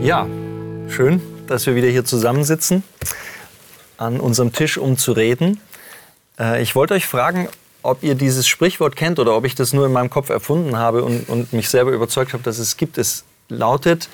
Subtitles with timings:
[0.00, 0.26] Ja,
[0.88, 2.84] schön, dass wir wieder hier zusammensitzen
[3.96, 5.60] an unserem Tisch, um zu reden.
[6.38, 7.48] Äh, ich wollte euch fragen,
[7.82, 11.02] ob ihr dieses Sprichwort kennt oder ob ich das nur in meinem Kopf erfunden habe
[11.02, 12.96] und, und mich selber überzeugt habe, dass es gibt.
[12.96, 14.08] Es lautet,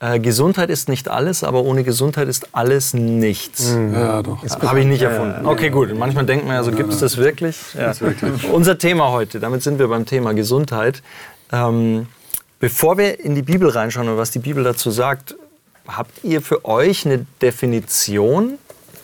[0.00, 3.70] äh, Gesundheit ist nicht alles, aber ohne Gesundheit ist alles nichts.
[3.70, 3.94] Mhm.
[3.94, 4.44] Ja, doch.
[4.62, 5.46] Habe ich nicht erfunden.
[5.46, 5.96] Okay, gut.
[5.96, 7.56] Manchmal denkt man ja so, gibt es das wirklich?
[7.74, 7.92] Ja.
[8.52, 11.02] Unser Thema heute, damit sind wir beim Thema Gesundheit.
[11.52, 12.06] Ähm,
[12.62, 15.34] bevor wir in die Bibel reinschauen und was die Bibel dazu sagt,
[15.86, 18.58] habt ihr für euch eine Definition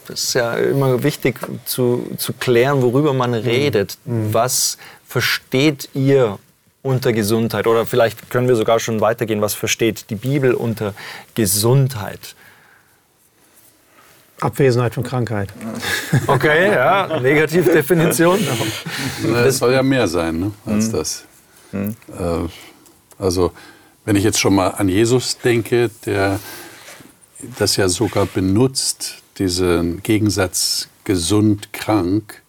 [0.08, 3.98] das ist ja immer wichtig zu, zu klären, worüber man redet.
[4.06, 4.32] Mhm.
[4.32, 6.38] Was versteht ihr
[6.80, 7.66] unter Gesundheit?
[7.66, 9.42] Oder vielleicht können wir sogar schon weitergehen.
[9.42, 10.94] Was versteht die Bibel unter
[11.34, 12.34] Gesundheit?
[14.40, 15.52] Abwesenheit von Krankheit.
[16.26, 18.38] Okay, ja, Negativdefinition.
[19.44, 20.92] Es soll ja mehr sein ne, als mhm.
[20.92, 21.24] das.
[21.72, 21.96] Mhm.
[22.18, 22.67] Äh,
[23.18, 23.52] also,
[24.04, 26.40] wenn ich jetzt schon mal an Jesus denke, der
[27.58, 32.42] das ja sogar benutzt, diesen Gegensatz gesund-krank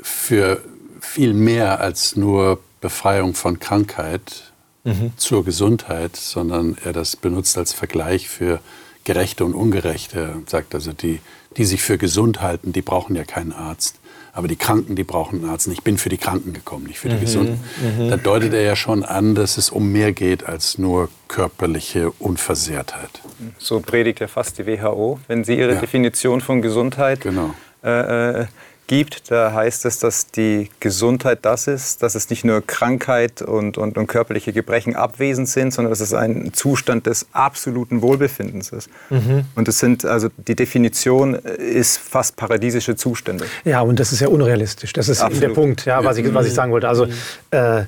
[0.00, 0.62] für
[1.00, 4.52] viel mehr als nur Befreiung von Krankheit
[4.84, 5.12] mhm.
[5.16, 8.60] zur Gesundheit, sondern er das benutzt als Vergleich für
[9.04, 10.18] Gerechte und Ungerechte.
[10.18, 11.20] Er sagt also, die,
[11.56, 13.96] die sich für gesund halten, die brauchen ja keinen Arzt.
[14.36, 15.68] Aber die Kranken, die brauchen einen Arzt.
[15.68, 17.20] Ich bin für die Kranken gekommen, nicht für die mhm.
[17.20, 17.60] Gesunden.
[17.80, 18.10] Mhm.
[18.10, 23.20] Da deutet er ja schon an, dass es um mehr geht als nur körperliche Unversehrtheit.
[23.58, 25.80] So predigt ja fast die WHO, wenn sie ihre ja.
[25.80, 27.54] Definition von Gesundheit genau.
[27.84, 28.46] äh, äh
[28.86, 33.78] gibt, da heißt es, dass die Gesundheit das ist, dass es nicht nur Krankheit und,
[33.78, 38.90] und, und körperliche Gebrechen abwesend sind, sondern dass es ein Zustand des absoluten Wohlbefindens ist.
[39.10, 39.46] Mhm.
[39.54, 43.46] Und das sind, also die Definition ist fast paradiesische Zustände.
[43.64, 44.92] Ja, und das ist ja unrealistisch.
[44.92, 45.42] Das ist Absolut.
[45.42, 46.88] der Punkt, ja, was, ich, was ich sagen wollte.
[46.88, 47.12] Also, mhm.
[47.50, 47.84] äh,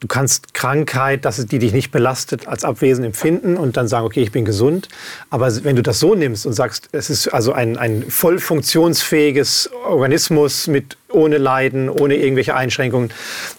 [0.00, 4.22] Du kannst Krankheit, dass die dich nicht belastet, als abwesend empfinden und dann sagen, okay,
[4.22, 4.88] ich bin gesund.
[5.28, 9.70] Aber wenn du das so nimmst und sagst, es ist also ein, ein voll funktionsfähiges
[9.84, 13.10] Organismus mit ohne Leiden, ohne irgendwelche Einschränkungen,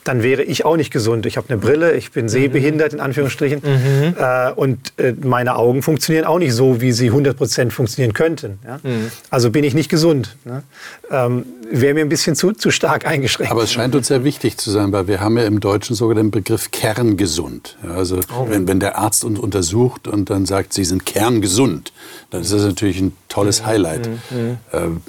[0.03, 1.25] dann wäre ich auch nicht gesund.
[1.25, 4.15] Ich habe eine Brille, ich bin sehbehindert in Anführungsstrichen mhm.
[4.17, 8.59] äh, und äh, meine Augen funktionieren auch nicht so, wie sie 100 Prozent funktionieren könnten.
[8.65, 8.79] Ja?
[8.83, 9.11] Mhm.
[9.29, 10.37] Also bin ich nicht gesund.
[10.45, 10.63] Ne?
[11.09, 13.51] Ähm, wäre mir ein bisschen zu, zu stark eingeschränkt.
[13.51, 16.15] Aber es scheint uns sehr wichtig zu sein, weil wir haben ja im Deutschen sogar
[16.15, 17.77] den Begriff kerngesund.
[17.83, 18.47] Ja, also oh.
[18.49, 21.93] wenn, wenn der Arzt uns untersucht und dann sagt, Sie sind kerngesund,
[22.29, 24.07] dann ist das natürlich ein tolles Highlight.
[24.29, 24.57] Mhm.
[24.71, 25.01] Ähm,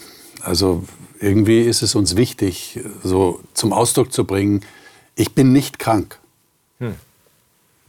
[0.42, 0.84] also
[1.20, 4.62] irgendwie ist es uns wichtig, so zum Ausdruck zu bringen,
[5.14, 6.18] ich bin nicht krank.
[6.78, 6.94] Hm.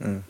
[0.00, 0.24] Hm.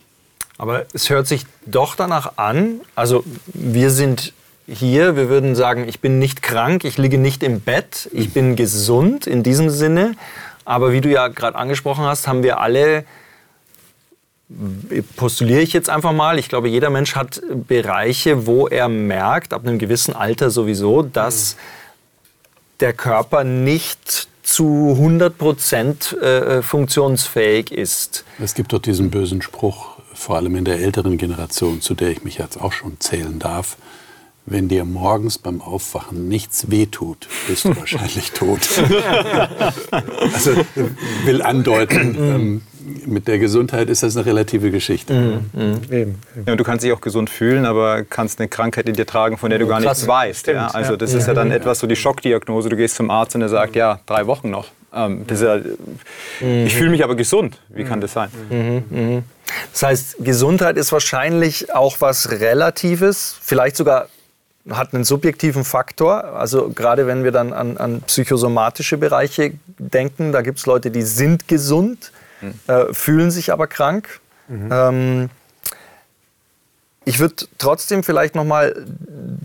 [0.57, 4.33] Aber es hört sich doch danach an, also wir sind
[4.65, 8.55] hier, wir würden sagen, ich bin nicht krank, ich liege nicht im Bett, ich bin
[8.55, 10.15] gesund in diesem Sinne.
[10.63, 13.03] Aber wie du ja gerade angesprochen hast, haben wir alle,
[15.17, 19.67] postuliere ich jetzt einfach mal, ich glaube, jeder Mensch hat Bereiche, wo er merkt, ab
[19.67, 21.55] einem gewissen Alter sowieso, dass...
[21.55, 21.82] Mhm
[22.83, 28.25] der Körper nicht zu 100 Prozent äh, funktionsfähig ist.
[28.39, 32.25] Es gibt doch diesen bösen Spruch, vor allem in der älteren Generation, zu der ich
[32.25, 33.77] mich jetzt auch schon zählen darf.
[34.45, 38.59] Wenn dir morgens beim Aufwachen nichts wehtut, bist du wahrscheinlich tot.
[40.33, 40.51] also
[41.23, 42.61] will andeuten, ähm,
[43.05, 45.13] mit der Gesundheit ist das eine relative Geschichte.
[45.13, 45.49] Mhm.
[45.53, 45.81] Mhm.
[45.89, 46.19] Eben.
[46.45, 49.49] Ja, du kannst dich auch gesund fühlen, aber kannst eine Krankheit in dir tragen, von
[49.49, 49.99] der du gar Krass.
[49.99, 50.47] nichts weißt.
[50.47, 50.67] Ja?
[50.67, 51.19] Also das ja.
[51.19, 52.67] ist ja dann etwas so die Schockdiagnose.
[52.67, 54.67] Du gehst zum Arzt und er sagt, ja, drei Wochen noch.
[54.93, 56.65] Ähm, ja, mhm.
[56.65, 57.59] Ich fühle mich aber gesund.
[57.69, 58.29] Wie kann das sein?
[58.49, 58.83] Mhm.
[58.89, 59.23] Mhm.
[59.71, 64.07] Das heißt, Gesundheit ist wahrscheinlich auch was Relatives, vielleicht sogar
[64.69, 66.23] hat einen subjektiven Faktor.
[66.23, 71.01] Also gerade wenn wir dann an, an psychosomatische Bereiche denken, da gibt es Leute, die
[71.01, 72.11] sind gesund,
[72.67, 74.19] äh, fühlen sich aber krank.
[74.47, 74.69] Mhm.
[74.71, 75.29] Ähm,
[77.05, 78.85] ich würde trotzdem vielleicht noch mal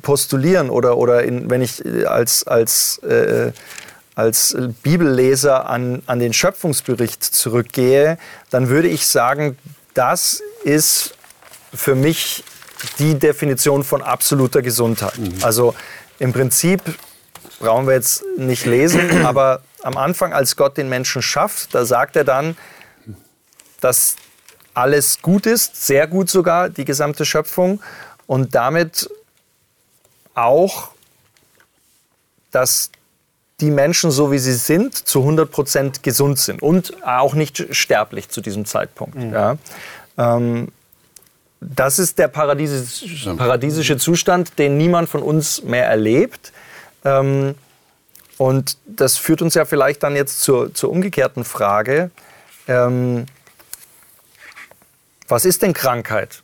[0.02, 3.52] postulieren oder, oder in, wenn ich als, als, äh,
[4.14, 8.18] als Bibelleser an, an den Schöpfungsbericht zurückgehe,
[8.50, 9.58] dann würde ich sagen,
[9.94, 11.14] das ist
[11.74, 12.44] für mich
[12.98, 15.18] die Definition von absoluter Gesundheit.
[15.18, 15.38] Mhm.
[15.42, 15.74] Also
[16.18, 16.82] im Prinzip
[17.60, 22.16] brauchen wir jetzt nicht lesen, aber am Anfang, als Gott den Menschen schafft, da sagt
[22.16, 22.56] er dann,
[23.80, 24.16] dass
[24.74, 27.80] alles gut ist, sehr gut sogar, die gesamte Schöpfung.
[28.26, 29.10] Und damit
[30.34, 30.90] auch,
[32.50, 32.90] dass
[33.60, 38.28] die Menschen, so wie sie sind, zu 100 Prozent gesund sind und auch nicht sterblich
[38.28, 39.16] zu diesem Zeitpunkt.
[39.16, 39.32] Mhm.
[39.32, 39.56] Ja.
[40.16, 40.68] Ähm,
[41.60, 46.52] das ist der paradiesische, paradiesische, Zustand, den niemand von uns mehr erlebt.
[47.04, 47.54] Ähm,
[48.36, 52.10] und das führt uns ja vielleicht dann jetzt zur, zur umgekehrten Frage.
[52.68, 53.26] Ähm,
[55.26, 56.42] was ist denn Krankheit?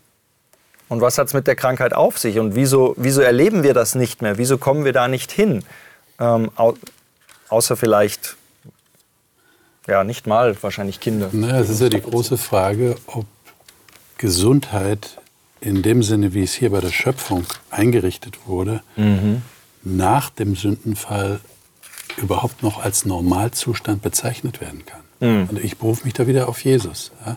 [0.89, 2.39] Und was hat es mit der Krankheit auf sich?
[2.39, 4.37] Und wieso, wieso erleben wir das nicht mehr?
[4.37, 5.65] Wieso kommen wir da nicht hin?
[6.19, 6.75] Ähm, au
[7.49, 8.37] außer vielleicht,
[9.87, 11.29] ja, nicht mal wahrscheinlich Kinder.
[11.33, 13.27] Naja, es ist ja die große Frage, ob
[14.25, 15.19] Gesundheit
[15.61, 19.43] in dem Sinne, wie es hier bei der Schöpfung eingerichtet wurde, mhm.
[19.83, 21.41] nach dem Sündenfall
[22.17, 25.03] überhaupt noch als Normalzustand bezeichnet werden kann.
[25.21, 25.49] Mhm.
[25.51, 27.13] Und ich berufe mich da wieder auf Jesus.
[27.27, 27.37] Ja.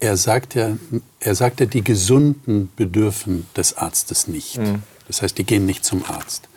[0.00, 0.76] Er, sagt ja,
[1.20, 4.58] er sagt ja, die Gesunden bedürfen des Arztes nicht.
[4.58, 4.82] Mhm.
[5.06, 6.48] Das heißt, die gehen nicht zum Arzt.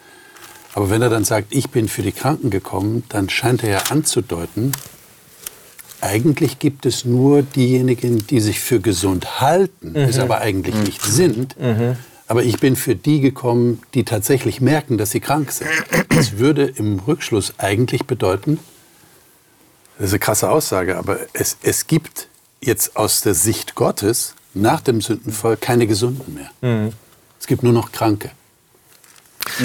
[0.73, 3.83] Aber wenn er dann sagt, ich bin für die Kranken gekommen, dann scheint er ja
[3.91, 4.71] anzudeuten,
[6.03, 9.97] eigentlich gibt es nur diejenigen, die sich für gesund halten, mhm.
[9.97, 10.83] es aber eigentlich mhm.
[10.83, 11.59] nicht sind.
[11.59, 11.95] Mhm.
[12.27, 15.69] Aber ich bin für die gekommen, die tatsächlich merken, dass sie krank sind.
[16.09, 18.59] Das würde im Rückschluss eigentlich bedeuten,
[19.97, 22.27] das ist eine krasse Aussage, aber es, es gibt
[22.61, 26.49] jetzt aus der Sicht Gottes nach dem Sündenfall keine Gesunden mehr.
[26.61, 26.93] Mhm.
[27.39, 28.31] Es gibt nur noch Kranke.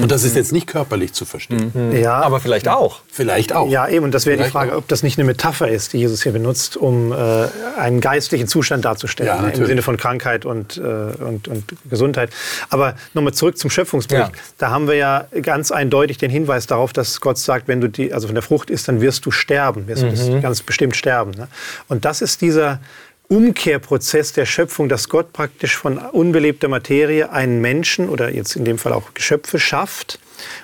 [0.00, 1.70] Und das ist jetzt nicht körperlich zu verstehen.
[1.72, 1.96] Mhm.
[1.96, 3.00] Ja, aber vielleicht auch.
[3.10, 3.70] Vielleicht auch.
[3.70, 4.04] Ja, eben.
[4.04, 4.78] Und das wäre die Frage, auch.
[4.78, 7.46] ob das nicht eine Metapher ist, die Jesus hier benutzt, um äh,
[7.78, 9.28] einen geistlichen Zustand darzustellen.
[9.28, 12.30] Ja, Im Sinne von Krankheit und, äh, und, und Gesundheit.
[12.70, 14.32] Aber nochmal zurück zum Schöpfungsbericht.
[14.34, 14.42] Ja.
[14.58, 18.12] Da haben wir ja ganz eindeutig den Hinweis darauf, dass Gott sagt, wenn du die,
[18.12, 19.86] also von der Frucht isst, dann wirst du sterben.
[19.86, 20.14] Wirst mhm.
[20.14, 21.32] du ganz bestimmt sterben.
[21.32, 21.48] Ne?
[21.88, 22.80] Und das ist dieser
[23.28, 28.78] Umkehrprozess der Schöpfung, dass Gott praktisch von unbelebter Materie einen Menschen oder jetzt in dem
[28.78, 30.18] Fall auch Geschöpfe schafft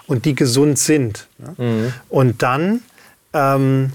[0.06, 1.28] und die gesund sind.
[1.58, 1.93] Mhm.
[2.08, 2.82] Und dann
[3.34, 3.93] ähm,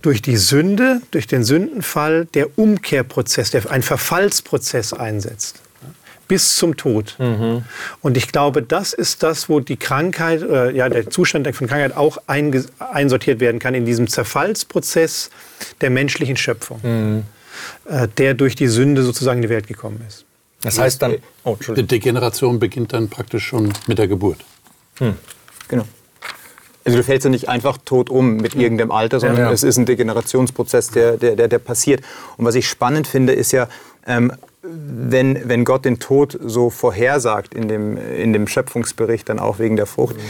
[0.00, 5.60] durch die Sünde, durch den Sündenfall, der Umkehrprozess, der, ein Verfallsprozess einsetzt.
[6.26, 7.16] Bis zum Tod.
[7.18, 7.64] Mhm.
[8.00, 11.96] Und ich glaube, das ist das, wo die Krankheit, äh, ja, der Zustand von Krankheit
[11.96, 15.30] auch einsortiert werden kann in diesem Zerfallsprozess
[15.80, 16.80] der menschlichen Schöpfung.
[16.82, 17.24] Mhm.
[17.84, 20.24] Äh, der durch die Sünde sozusagen in die Welt gekommen ist.
[20.62, 24.44] Das heißt dann, oh, die Degeneration beginnt dann praktisch schon mit der Geburt.
[24.98, 25.14] Hm.
[25.68, 25.84] Genau.
[26.84, 29.52] Also du fällst ja nicht einfach tot um mit irgendeinem Alter, sondern ja, ja.
[29.52, 32.02] es ist ein Degenerationsprozess, der, der, der, der passiert.
[32.36, 33.68] Und was ich spannend finde, ist ja,
[34.06, 34.32] ähm,
[34.72, 39.76] wenn, wenn Gott den Tod so vorhersagt in dem, in dem Schöpfungsbericht, dann auch wegen
[39.76, 40.20] der Frucht, mhm.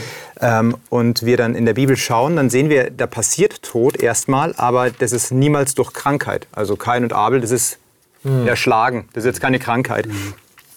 [0.41, 4.53] ähm, und wir dann in der Bibel schauen, dann sehen wir, da passiert Tod erstmal,
[4.57, 6.47] aber das ist niemals durch Krankheit.
[6.51, 7.77] Also Kain und Abel, das ist
[8.23, 8.47] mhm.
[8.47, 10.07] erschlagen, das ist jetzt keine Krankheit.
[10.07, 10.33] Mhm.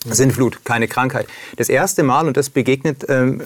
[0.06, 1.26] Sintflut, keine Krankheit.
[1.56, 3.40] Das erste Mal, und das begegnet ähm,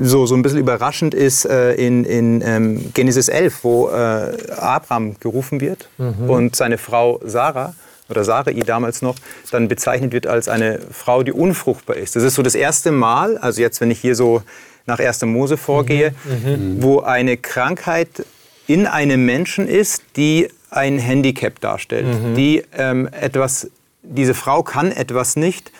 [0.00, 5.16] so, so ein bisschen überraschend, ist äh, in, in ähm, Genesis 11, wo äh, Abraham
[5.20, 6.30] gerufen wird mhm.
[6.30, 7.74] und seine Frau Sarah
[8.10, 9.16] oder Sarai damals noch,
[9.50, 12.16] dann bezeichnet wird als eine Frau, die unfruchtbar ist.
[12.16, 14.42] Das ist so das erste Mal, also jetzt, wenn ich hier so
[14.86, 15.22] nach 1.
[15.22, 16.50] Mose vorgehe, mhm.
[16.50, 16.82] Mhm.
[16.82, 18.24] wo eine Krankheit
[18.66, 22.34] in einem Menschen ist, die ein Handicap darstellt, mhm.
[22.34, 23.68] die ähm, etwas,
[24.02, 25.72] diese Frau kann etwas nicht,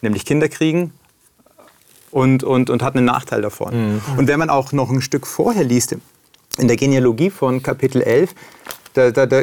[0.00, 0.92] nämlich Kinder kriegen,
[2.12, 3.94] und, und, und hat einen Nachteil davon.
[3.94, 4.00] Mhm.
[4.18, 5.96] Und wenn man auch noch ein Stück vorher liest,
[6.58, 8.34] in der Genealogie von Kapitel 11,
[8.94, 9.42] da, da, da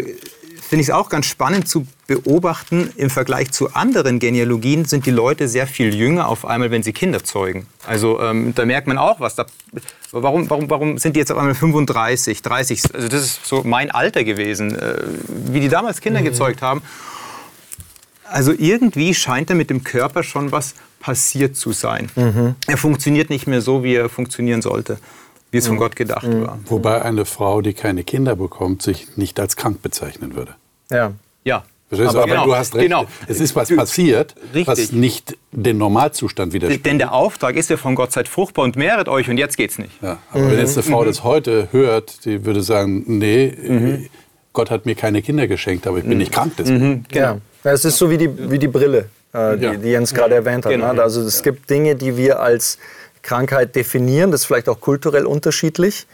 [0.69, 5.11] finde ich es auch ganz spannend zu beobachten, im Vergleich zu anderen Genealogien sind die
[5.11, 7.65] Leute sehr viel jünger auf einmal, wenn sie Kinder zeugen.
[7.87, 9.33] Also ähm, da merkt man auch was.
[9.33, 9.47] Da,
[10.11, 12.93] warum, warum, warum sind die jetzt auf einmal 35, 30?
[12.93, 16.25] Also das ist so mein Alter gewesen, äh, wie die damals Kinder mhm.
[16.25, 16.83] gezeugt haben.
[18.25, 22.11] Also irgendwie scheint da mit dem Körper schon was passiert zu sein.
[22.15, 22.53] Mhm.
[22.67, 24.99] Er funktioniert nicht mehr so, wie er funktionieren sollte
[25.51, 25.79] wie es von mhm.
[25.79, 26.45] Gott gedacht mhm.
[26.45, 26.59] war.
[26.65, 30.55] Wobei eine Frau, die keine Kinder bekommt, sich nicht als krank bezeichnen würde.
[30.89, 31.13] Ja.
[31.43, 31.63] Ja.
[31.89, 32.83] Verstehst aber, aber genau, du hast recht.
[32.83, 33.05] Genau.
[33.27, 34.67] Es ist was passiert, Richtig.
[34.67, 36.85] was nicht den Normalzustand widerspiegelt.
[36.85, 39.79] Denn der Auftrag ist ja von Gott, seid fruchtbar und mehret euch und jetzt geht's
[39.79, 39.91] nicht.
[40.03, 40.51] Ja, aber mhm.
[40.51, 41.07] wenn jetzt eine Frau mhm.
[41.07, 44.09] das heute hört, die würde sagen, nee, mhm.
[44.53, 46.17] Gott hat mir keine Kinder geschenkt, aber ich bin mhm.
[46.19, 47.05] nicht krank deswegen.
[47.09, 47.25] Genau.
[47.25, 47.37] Ja.
[47.63, 47.71] ja.
[47.71, 49.73] Es ist so wie die, wie die Brille, äh, die, ja.
[49.73, 50.71] die, Jens gerade erwähnt hat.
[50.71, 50.93] Genau.
[50.93, 51.01] Ne?
[51.01, 52.77] Also es gibt Dinge, die wir als
[53.23, 54.29] Krankheit definieren.
[54.29, 56.05] Das ist vielleicht auch kulturell unterschiedlich.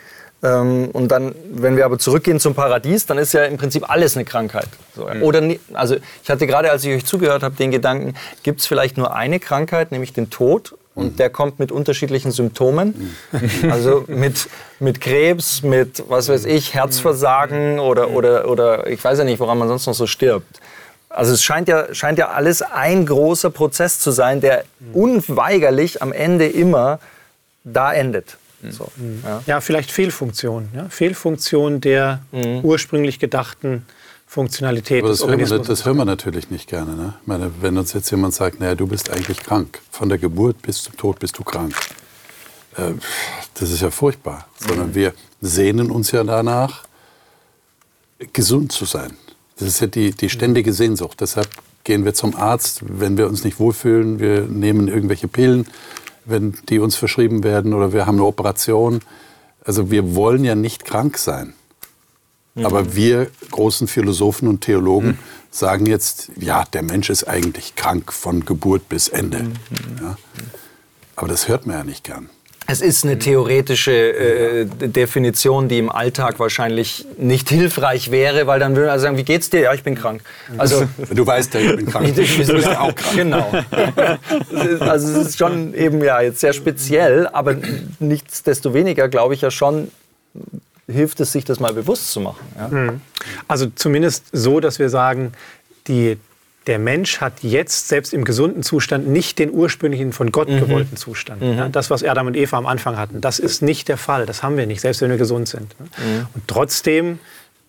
[0.45, 4.15] Ähm, und dann, wenn wir aber zurückgehen zum Paradies, dann ist ja im Prinzip alles
[4.15, 4.67] eine Krankheit.
[4.95, 5.23] Mhm.
[5.23, 5.41] Oder,
[5.73, 9.15] also ich hatte gerade, als ich euch zugehört habe, den Gedanken, gibt es vielleicht nur
[9.15, 10.75] eine Krankheit, nämlich den Tod?
[10.93, 11.15] Und mhm.
[11.17, 13.13] der kommt mit unterschiedlichen Symptomen.
[13.31, 13.71] Mhm.
[13.71, 14.47] Also mit,
[14.79, 19.57] mit Krebs, mit, was weiß ich, Herzversagen oder, oder, oder ich weiß ja nicht, woran
[19.57, 20.61] man sonst noch so stirbt.
[21.09, 26.11] Also es scheint ja, scheint ja alles ein großer Prozess zu sein, der unweigerlich am
[26.11, 26.99] Ende immer
[27.63, 28.37] da endet.
[28.67, 28.71] Mhm.
[28.71, 28.91] So,
[29.23, 29.43] ja.
[29.45, 29.61] ja.
[29.61, 30.69] vielleicht Fehlfunktion.
[30.75, 30.89] Ja?
[30.89, 32.61] Fehlfunktion der mhm.
[32.63, 33.85] ursprünglich gedachten
[34.27, 35.51] Funktionalität Aber das des Organismus.
[35.51, 36.95] Hören wir, das hören wir natürlich nicht gerne.
[36.95, 37.13] Ne?
[37.21, 40.61] Ich meine, wenn uns jetzt jemand sagt, naja, du bist eigentlich krank, von der Geburt
[40.61, 41.75] bis zum Tod bist du krank.
[42.75, 42.93] Äh,
[43.53, 44.47] das ist ja furchtbar.
[44.57, 44.95] Sondern mhm.
[44.95, 46.85] wir sehnen uns ja danach,
[48.33, 49.17] gesund zu sein.
[49.57, 51.19] Das ist ja die, die ständige Sehnsucht.
[51.21, 51.47] Deshalb
[51.83, 55.67] gehen wir zum Arzt, wenn wir uns nicht wohlfühlen, wir nehmen irgendwelche Pillen,
[56.25, 59.01] wenn die uns verschrieben werden oder wir haben eine Operation.
[59.63, 61.53] Also wir wollen ja nicht krank sein.
[62.55, 62.65] Mhm.
[62.65, 65.17] Aber wir großen Philosophen und Theologen mhm.
[65.51, 69.43] sagen jetzt, ja, der Mensch ist eigentlich krank von Geburt bis Ende.
[69.43, 69.53] Mhm.
[70.01, 70.17] Ja?
[71.15, 72.29] Aber das hört man ja nicht gern.
[72.67, 78.75] Es ist eine theoretische äh, Definition, die im Alltag wahrscheinlich nicht hilfreich wäre, weil dann
[78.75, 79.61] würde er sagen, wie geht's dir?
[79.61, 80.21] Ja, ich bin krank.
[80.57, 82.15] Also du weißt ja, ich bin krank.
[82.15, 83.15] du bist ja auch krank.
[83.15, 83.51] Genau.
[84.79, 87.55] also es ist schon eben ja jetzt sehr speziell, aber
[87.99, 89.91] nichtsdestoweniger glaube ich ja schon
[90.87, 92.45] hilft es sich das mal bewusst zu machen.
[92.57, 92.71] Ja?
[92.71, 93.01] Hm.
[93.47, 95.33] Also zumindest so, dass wir sagen,
[95.87, 96.17] die
[96.67, 100.59] der Mensch hat jetzt selbst im gesunden Zustand nicht den ursprünglichen von Gott mhm.
[100.59, 101.41] gewollten Zustand.
[101.41, 101.57] Mhm.
[101.57, 104.25] Ja, das, was Adam und Eva am Anfang hatten, das ist nicht der Fall.
[104.25, 105.79] Das haben wir nicht, selbst wenn wir gesund sind.
[105.79, 105.87] Ne?
[105.97, 106.27] Mhm.
[106.33, 107.19] Und trotzdem,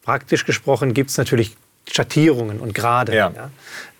[0.02, 1.56] praktisch gesprochen, gibt es natürlich
[1.90, 3.14] Schattierungen und Grade.
[3.14, 3.32] Ja.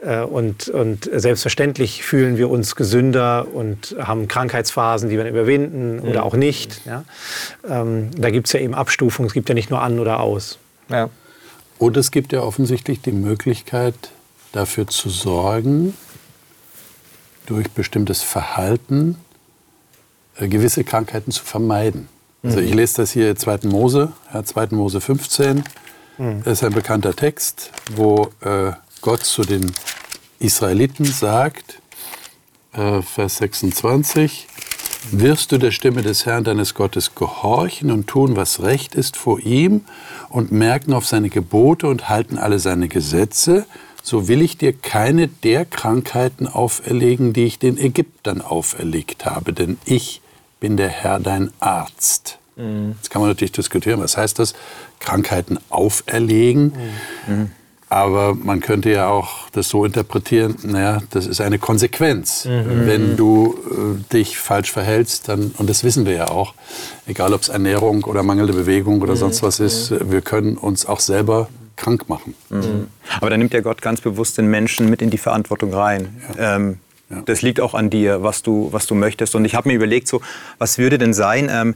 [0.03, 0.23] Ja?
[0.23, 6.21] Äh, und, und selbstverständlich fühlen wir uns gesünder und haben Krankheitsphasen, die wir überwinden oder
[6.21, 6.27] mhm.
[6.27, 6.81] auch nicht.
[6.85, 7.05] Ja?
[7.69, 10.59] Ähm, da gibt es ja eben Abstufungen, es gibt ja nicht nur an oder aus.
[10.89, 11.11] Ja.
[11.79, 13.95] Und es gibt ja offensichtlich die Möglichkeit,
[14.57, 15.95] dafür zu sorgen,
[17.45, 19.17] durch bestimmtes Verhalten
[20.37, 22.09] äh, gewisse Krankheiten zu vermeiden.
[22.43, 22.79] Also ich mhm.
[22.79, 23.61] lese das hier 2.
[23.65, 24.69] Mose, ja, 2.
[24.71, 25.63] Mose 15.
[26.19, 26.43] Mhm.
[26.43, 28.73] Das ist ein bekannter Text, wo äh,
[29.03, 29.73] Gott zu den
[30.39, 31.81] Israeliten sagt,
[32.73, 34.49] äh, Vers 26,
[35.11, 39.39] wirst du der Stimme des Herrn deines Gottes gehorchen und tun, was recht ist vor
[39.41, 39.85] ihm
[40.29, 43.67] und merken auf seine Gebote und halten alle seine Gesetze,
[44.07, 49.79] so will ich dir keine der Krankheiten auferlegen, die ich den Ägyptern auferlegt habe, denn
[49.85, 50.21] ich
[50.61, 52.39] bin der Herr dein Arzt.
[52.55, 52.95] Mhm.
[52.99, 54.55] Jetzt kann man natürlich diskutieren, was heißt das?
[55.01, 56.73] Krankheiten auferlegen.
[57.27, 57.51] Mhm.
[57.89, 62.45] Aber man könnte ja auch das so interpretieren, naja, das ist eine Konsequenz.
[62.45, 62.87] Mhm.
[62.87, 66.55] Wenn du äh, dich falsch verhältst, dann, und das wissen wir ja auch,
[67.09, 69.19] egal ob es Ernährung oder mangelnde Bewegung oder mhm.
[69.19, 70.13] sonst was ist, mhm.
[70.13, 72.35] wir können uns auch selber krank machen.
[72.51, 72.89] Mhm.
[73.21, 76.23] Aber da nimmt ja Gott ganz bewusst den Menschen mit in die Verantwortung rein.
[76.37, 76.57] Ja.
[76.57, 76.79] Ähm,
[77.11, 77.23] ja.
[77.25, 79.35] Das liegt auch an dir, was du, was du möchtest.
[79.35, 80.23] Und ich habe mir überlegt, so,
[80.59, 81.75] was würde denn sein, ähm,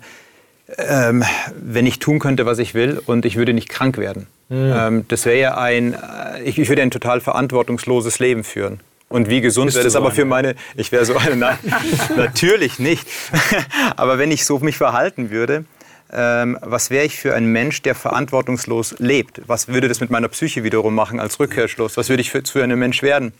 [0.79, 4.27] ähm, wenn ich tun könnte, was ich will und ich würde nicht krank werden?
[4.49, 4.73] Mhm.
[4.75, 8.81] Ähm, das wäre ja ein, äh, ich, ich würde ein total verantwortungsloses Leben führen.
[9.09, 11.59] Und wie gesund wäre das so aber für meine, ich wäre so eine, nein,
[12.17, 13.09] natürlich nicht.
[13.97, 15.65] aber wenn ich so mich verhalten würde,
[16.13, 19.43] ähm, was wäre ich für ein Mensch, der verantwortungslos lebt?
[19.47, 21.97] Was würde das mit meiner Psyche wiederum machen als Rückkehrschluss?
[21.97, 23.33] Was würde ich für, für ein Mensch werden?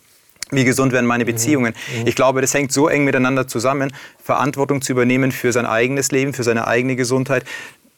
[0.51, 1.29] Wie gesund werden meine mhm.
[1.29, 1.75] Beziehungen?
[2.01, 2.07] Mhm.
[2.07, 6.33] Ich glaube, das hängt so eng miteinander zusammen, Verantwortung zu übernehmen für sein eigenes Leben,
[6.33, 7.45] für seine eigene Gesundheit.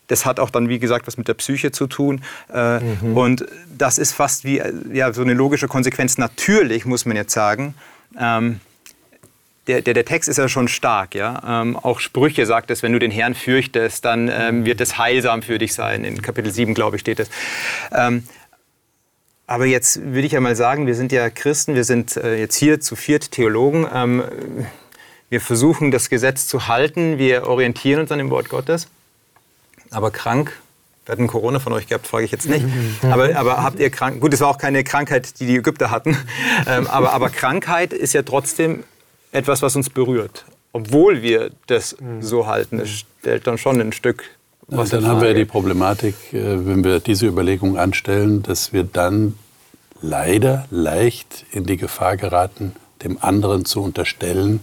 [0.09, 2.23] Das hat auch dann, wie gesagt, was mit der Psyche zu tun.
[2.53, 3.17] Äh, mhm.
[3.17, 4.61] Und das ist fast wie
[4.93, 6.19] ja, so eine logische Konsequenz.
[6.19, 7.75] Natürlich, muss man jetzt sagen,
[8.19, 8.61] ähm,
[9.67, 11.15] der, der, der, Text ist ja schon stark.
[11.15, 11.63] Ja?
[11.63, 15.43] Ähm, auch Sprüche sagt es, wenn du den Herrn fürchtest, dann ähm, wird es heilsam
[15.43, 16.05] für dich sein.
[16.05, 17.31] In Kapitel 7, glaube ich, steht es.
[17.93, 18.25] Ähm,
[19.47, 22.57] aber jetzt würde ich ja mal sagen, wir sind ja Christen, wir sind äh, jetzt
[22.57, 23.87] hier zu viert Theologen.
[23.93, 24.23] Ähm,
[25.29, 28.89] wir versuchen, das Gesetz zu halten, wir orientieren uns an dem Wort Gottes.
[29.91, 30.59] Aber krank,
[31.05, 32.65] wir hatten Corona von euch gehabt, frage ich jetzt nicht.
[33.03, 34.21] Aber, aber habt ihr krank?
[34.21, 36.17] Gut, es war auch keine Krankheit, die die Ägypter hatten.
[36.67, 38.85] Ähm, aber, aber Krankheit ist ja trotzdem
[39.33, 40.45] etwas, was uns berührt.
[40.73, 42.23] Obwohl wir das mhm.
[42.23, 44.25] so halten, es stellt dann schon ein Stück.
[44.69, 48.85] Was dann haben wir ja die Problematik, äh, wenn wir diese Überlegung anstellen, dass wir
[48.85, 49.35] dann
[50.01, 52.73] leider leicht in die Gefahr geraten,
[53.05, 54.63] dem anderen zu unterstellen,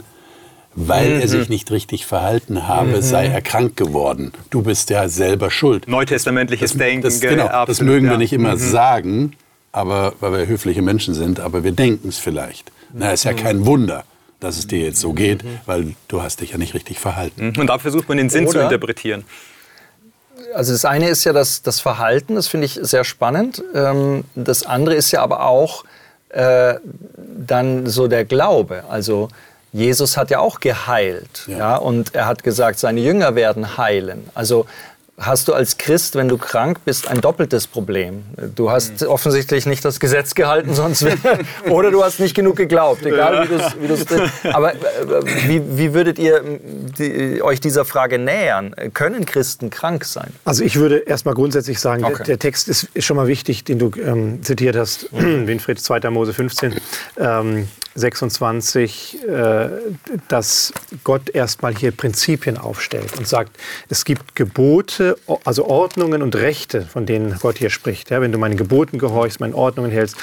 [0.73, 1.21] weil mhm.
[1.21, 3.01] er sich nicht richtig verhalten habe, mhm.
[3.01, 4.31] sei er krank geworden.
[4.49, 5.87] Du bist ja selber schuld.
[5.87, 7.03] Neutestamentliches das, Denken.
[7.03, 8.11] Das, genau, absolut, das mögen ja.
[8.11, 8.59] wir nicht immer mhm.
[8.59, 9.33] sagen,
[9.71, 12.71] aber, weil wir höfliche Menschen sind, aber wir denken es vielleicht.
[12.93, 13.37] Na, ist ja mhm.
[13.37, 14.03] kein Wunder
[14.39, 15.59] dass es dir jetzt so geht, mhm.
[15.65, 17.53] weil du hast dich ja nicht richtig verhalten.
[17.57, 19.25] Und da versucht man den Sinn Oder, zu interpretieren.
[20.53, 23.61] Also das eine ist ja das, das Verhalten, das finde ich sehr spannend.
[23.73, 25.83] Ähm, das andere ist ja aber auch
[26.29, 26.75] äh,
[27.17, 28.83] dann so der Glaube.
[28.89, 29.29] Also
[29.71, 31.43] Jesus hat ja auch geheilt.
[31.47, 31.57] Ja.
[31.57, 31.75] ja.
[31.75, 34.29] und er hat gesagt, seine Jünger werden heilen.
[34.33, 34.65] Also
[35.19, 38.23] hast du als Christ, wenn du krank bist, ein doppeltes Problem.
[38.55, 39.07] Du hast mhm.
[39.07, 41.05] offensichtlich nicht das Gesetz gehalten, sonst
[41.69, 43.47] oder du hast nicht genug geglaubt, egal
[43.79, 44.05] wie du es.
[44.53, 44.77] Aber äh,
[45.47, 46.41] wie, wie, würdet ihr
[46.97, 48.73] die, euch dieser Frage nähern?
[48.93, 50.31] Können Christen krank sein?
[50.45, 52.17] Also ich würde erstmal grundsätzlich sagen, okay.
[52.17, 56.09] der, der, Text ist, ist, schon mal wichtig, den du ähm, zitiert hast, Winfried 2.
[56.09, 56.75] Mose 15.
[57.17, 57.67] Ähm,
[57.99, 59.69] 26, äh,
[60.27, 63.57] dass Gott erstmal hier Prinzipien aufstellt und sagt,
[63.89, 68.09] es gibt Gebote, also Ordnungen und Rechte, von denen Gott hier spricht.
[68.09, 70.17] Ja, wenn du meinen Geboten gehorchst, meinen Ordnungen hältst,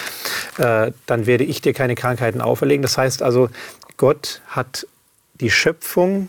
[0.58, 2.82] äh, dann werde ich dir keine Krankheiten auferlegen.
[2.82, 3.48] Das heißt also,
[3.96, 4.86] Gott hat
[5.40, 6.28] die Schöpfung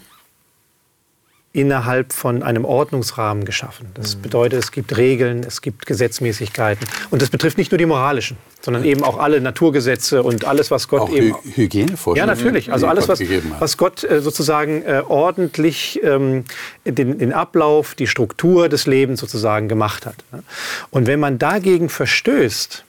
[1.57, 3.87] innerhalb von einem Ordnungsrahmen geschaffen.
[3.95, 4.21] Das mhm.
[4.21, 6.87] bedeutet, es gibt Regeln, es gibt Gesetzmäßigkeiten.
[7.09, 10.87] Und das betrifft nicht nur die moralischen, sondern eben auch alle Naturgesetze und alles, was
[10.87, 11.33] Gott auch eben...
[11.33, 12.15] Hy Hygienevorschriften.
[12.15, 12.71] Ja, natürlich.
[12.71, 13.19] Also alles, was,
[13.59, 16.45] was Gott äh, sozusagen äh, ordentlich ähm,
[16.85, 20.15] den, den Ablauf, die Struktur des Lebens sozusagen gemacht hat.
[20.91, 22.83] Und wenn man dagegen verstößt,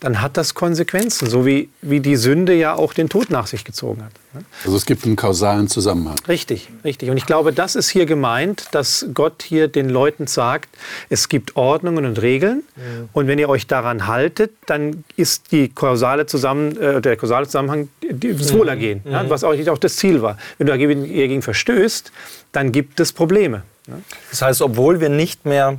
[0.00, 3.64] dann hat das Konsequenzen, so wie, wie die Sünde ja auch den Tod nach sich
[3.64, 4.12] gezogen hat.
[4.34, 4.44] Ne?
[4.64, 6.16] Also es gibt einen kausalen Zusammenhang.
[6.28, 7.08] Richtig, richtig.
[7.10, 10.68] Und ich glaube, das ist hier gemeint, dass Gott hier den Leuten sagt,
[11.08, 12.82] es gibt Ordnungen und Regeln ja.
[13.14, 17.88] und wenn ihr euch daran haltet, dann ist die kausale Zusammen, äh, der kausale Zusammenhang
[18.02, 19.12] das Wohlergehen, mhm.
[19.12, 20.36] ja, was auch, auch das Ziel war.
[20.58, 22.12] Wenn du dagegen verstößt,
[22.52, 23.62] dann gibt es Probleme.
[23.86, 24.02] Ne?
[24.30, 25.78] Das heißt, obwohl wir nicht mehr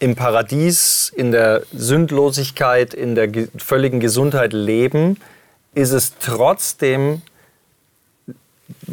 [0.00, 5.16] im Paradies, in der Sündlosigkeit, in der ge völligen Gesundheit leben,
[5.74, 7.22] ist es trotzdem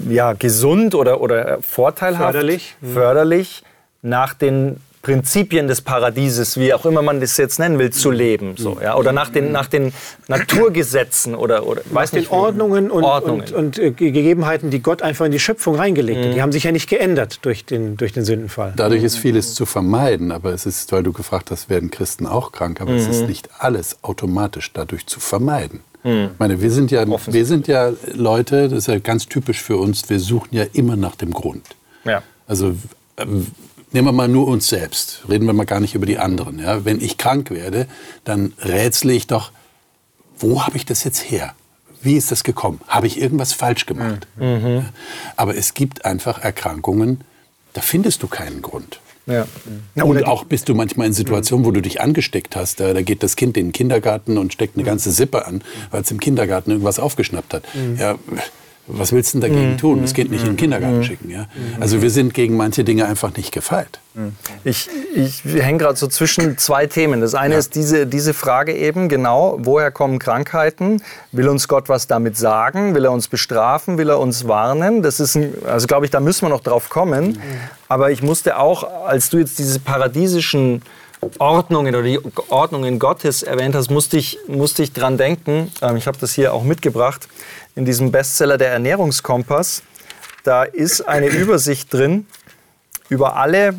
[0.10, 3.64] ja, gesund oder, oder vorteilhaft, förderlich, förderlich
[4.02, 8.56] nach den Prinzipien des Paradieses, wie auch immer man das jetzt nennen will, zu leben.
[8.58, 8.96] So, ja?
[8.96, 9.94] Oder nach den, nach den
[10.28, 13.42] Naturgesetzen oder, oder weiß nicht, den Ordnungen und, Ordnungen.
[13.42, 16.30] und, und äh, Gegebenheiten, die Gott einfach in die Schöpfung reingelegt hat.
[16.30, 16.34] Mhm.
[16.34, 18.74] Die haben sich ja nicht geändert durch den, durch den Sündenfall.
[18.76, 22.52] Dadurch ist vieles zu vermeiden, aber es ist, weil du gefragt hast, werden Christen auch
[22.52, 22.98] krank, aber mhm.
[22.98, 23.28] es ist mhm.
[23.28, 25.82] nicht alles automatisch dadurch zu vermeiden.
[26.04, 26.30] Mhm.
[26.34, 29.78] Ich meine, wir sind, ja, wir sind ja Leute, das ist ja ganz typisch für
[29.78, 31.64] uns, wir suchen ja immer nach dem Grund.
[32.06, 32.24] Ja.
[32.48, 32.74] Also
[33.18, 33.46] ähm,
[33.96, 36.60] Nehmen wir mal nur uns selbst, reden wir mal gar nicht über die anderen.
[36.60, 36.84] Ja?
[36.84, 37.88] Wenn ich krank werde,
[38.26, 39.54] dann rätsle ich doch,
[40.38, 41.54] wo habe ich das jetzt her?
[42.02, 42.82] Wie ist das gekommen?
[42.90, 44.28] Habe ich irgendwas falsch gemacht?
[44.36, 44.84] Mhm.
[45.38, 47.22] Aber es gibt einfach Erkrankungen,
[47.72, 49.00] da findest du keinen Grund.
[49.28, 49.48] Ja.
[50.04, 52.82] Und auch bist du manchmal in Situationen, wo du dich angesteckt hast.
[52.82, 56.02] Da, da, geht das Kind in den Kindergarten und steckt eine ganze Sippe an, weil
[56.02, 57.64] es im Kindergarten irgendwas aufgeschnappt hat.
[57.74, 57.96] Mhm.
[57.98, 58.16] Ja,
[58.88, 59.78] was willst du denn dagegen mhm.
[59.78, 60.02] tun?
[60.02, 61.04] Das geht nicht in den Kindergarten mhm.
[61.04, 61.30] schicken.
[61.30, 61.48] Ja?
[61.80, 64.00] Also wir sind gegen manche Dinge einfach nicht gefeit.
[64.64, 67.20] Ich, ich hänge gerade so zwischen zwei Themen.
[67.20, 67.60] Das eine ja.
[67.60, 71.02] ist diese, diese Frage eben genau, woher kommen Krankheiten?
[71.34, 72.96] Will uns Gott was damit sagen?
[72.96, 73.98] Will er uns bestrafen?
[73.98, 75.02] Will er uns warnen?
[75.02, 77.32] Das ist, ein, also glaube ich, da müssen wir noch drauf kommen.
[77.32, 77.38] Mhm.
[77.90, 80.82] Aber ich musste auch, als du jetzt diese paradiesischen
[81.40, 85.72] Ordnungen oder die Ordnungen Gottes erwähnt hast, musste ich, musste ich dran denken.
[85.82, 87.28] Ähm, ich habe das hier auch mitgebracht
[87.76, 89.84] in diesem Bestseller Der Ernährungskompass.
[90.44, 92.28] Da ist eine Übersicht drin
[93.10, 93.76] über alle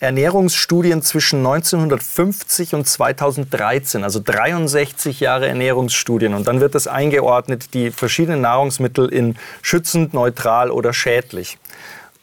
[0.00, 6.34] Ernährungsstudien zwischen 1950 und 2013, also 63 Jahre Ernährungsstudien.
[6.34, 11.56] Und dann wird das eingeordnet, die verschiedenen Nahrungsmittel in schützend, neutral oder schädlich.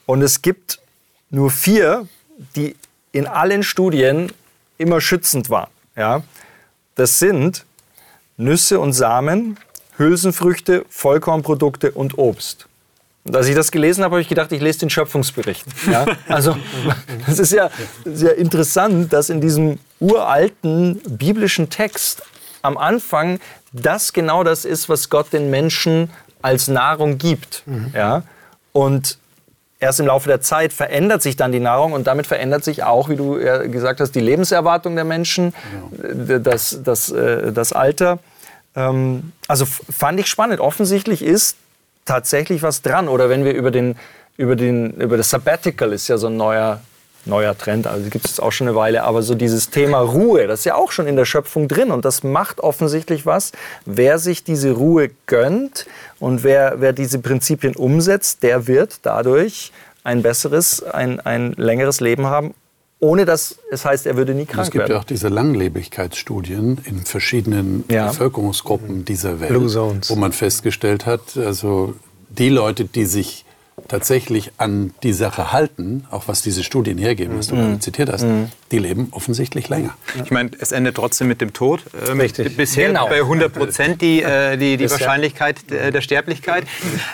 [0.06, 0.80] Und es gibt
[1.30, 2.08] nur vier,
[2.56, 2.76] die
[3.12, 4.32] in allen Studien
[4.80, 5.70] immer schützend waren.
[5.96, 6.24] Ja?
[6.96, 7.66] Das sind
[8.38, 9.58] Nüsse und Samen,
[9.98, 12.66] Hülsenfrüchte, Vollkornprodukte und Obst.
[13.26, 15.66] Und als ich das gelesen habe, habe ich gedacht, ich lese den Schöpfungsbericht.
[15.92, 16.06] Ja?
[16.28, 16.58] Also
[17.28, 17.70] das ist ja
[18.06, 22.24] sehr interessant, dass in diesem uralten biblischen Text
[22.62, 23.40] am Anfang
[23.72, 26.10] das genau das ist, was Gott den Menschen
[26.42, 27.64] als Nahrung gibt.
[27.68, 27.92] Mhm.
[27.94, 28.24] Ja?
[28.72, 29.19] Und
[29.80, 33.10] erst im Laufe der Zeit verändert sich dann die Nahrung und damit verändert sich auch,
[33.10, 33.36] wie du
[33.70, 35.54] gesagt hast, die Lebenserwartung der Menschen,
[36.28, 36.40] ja.
[36.40, 38.20] das, das, äh, das Alter.
[38.76, 40.60] Ähm, also fand ich spannend.
[40.60, 41.56] Offensichtlich ist
[42.06, 43.08] tatsächlich was dran.
[43.08, 43.96] Oder wenn wir über, den,
[44.38, 46.82] über, den, über das Sabbatical ist ja so ein neuer,
[47.26, 50.60] neuer Trend, also gibt es auch schon eine Weile, aber so dieses Thema Ruhe, das
[50.60, 53.52] ist ja auch schon in der Schöpfung drin und das macht offensichtlich was.
[53.86, 55.86] Wer sich diese Ruhe gönnt
[56.20, 59.72] und wer, wer diese Prinzipien umsetzt, der wird dadurch
[60.04, 62.54] ein besseres, ein, ein längeres Leben haben
[63.00, 64.64] ohne dass es heißt, er würde nie krank werden.
[64.64, 64.92] Es gibt werden.
[64.92, 68.08] ja auch diese Langlebigkeitsstudien in verschiedenen ja.
[68.08, 69.54] Bevölkerungsgruppen dieser Welt,
[70.10, 71.96] wo man festgestellt hat, also
[72.30, 73.46] die Leute, die sich
[73.90, 77.60] tatsächlich an die Sache halten, auch was diese Studien hergeben, was du mhm.
[77.60, 78.50] gerade zitiert hast, mhm.
[78.72, 79.96] die leben offensichtlich länger.
[80.24, 81.82] Ich meine, es endet trotzdem mit dem Tod.
[82.08, 82.56] Ähm, Richtig.
[82.56, 83.08] Bisher genau.
[83.08, 86.66] bei 100 Prozent die, äh, die, die Wahrscheinlichkeit der, der Sterblichkeit.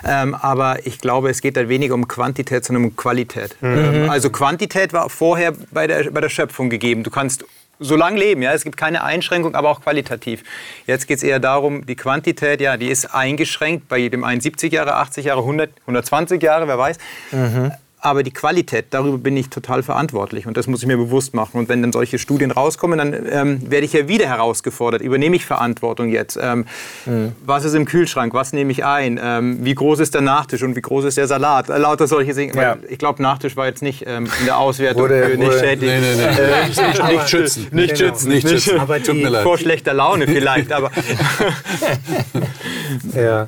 [0.03, 3.55] Ähm, aber ich glaube, es geht da weniger um Quantität, sondern um Qualität.
[3.61, 3.77] Mhm.
[3.77, 7.03] Ähm, also Quantität war vorher bei der, bei der Schöpfung gegeben.
[7.03, 7.45] Du kannst
[7.79, 8.41] so lang leben.
[8.41, 8.53] Ja?
[8.53, 10.43] Es gibt keine Einschränkung, aber auch qualitativ.
[10.85, 13.87] Jetzt geht es eher darum, die Quantität, ja, die ist eingeschränkt.
[13.87, 16.97] Bei jedem einen 70 Jahre, 80 Jahre, 100, 120 Jahre, wer weiß.
[17.31, 17.71] Mhm.
[17.99, 21.57] Aber die Qualität, darüber bin ich total verantwortlich und das muss ich mir bewusst machen.
[21.57, 25.01] Und wenn dann solche Studien rauskommen, dann ähm, werde ich ja wieder herausgefordert.
[25.01, 26.37] Übernehme ich Verantwortung jetzt?
[26.41, 26.65] Ähm,
[27.05, 27.31] mhm.
[27.43, 28.33] Was ist im Kühlschrank?
[28.33, 29.19] Was nehme ich ein?
[29.21, 31.69] Ähm, wie groß ist der Nachtisch und wie groß ist der Salat?
[31.69, 32.53] Äh, lauter solche Dinge.
[32.55, 32.77] Ja.
[32.89, 35.89] Ich glaube, Nachtisch war jetzt nicht ähm, in der Auswertung wurde, für nicht schädlich.
[35.89, 36.23] Nee, nee, nee.
[36.23, 37.67] Äh, nicht, nicht, schützen.
[37.71, 38.09] Nicht genau.
[38.11, 38.29] schützen.
[38.29, 38.79] Nicht schützen.
[38.79, 39.43] Aber Tut mir leid.
[39.43, 40.91] Vor schlechter Laune vielleicht, aber...
[43.15, 43.47] ja.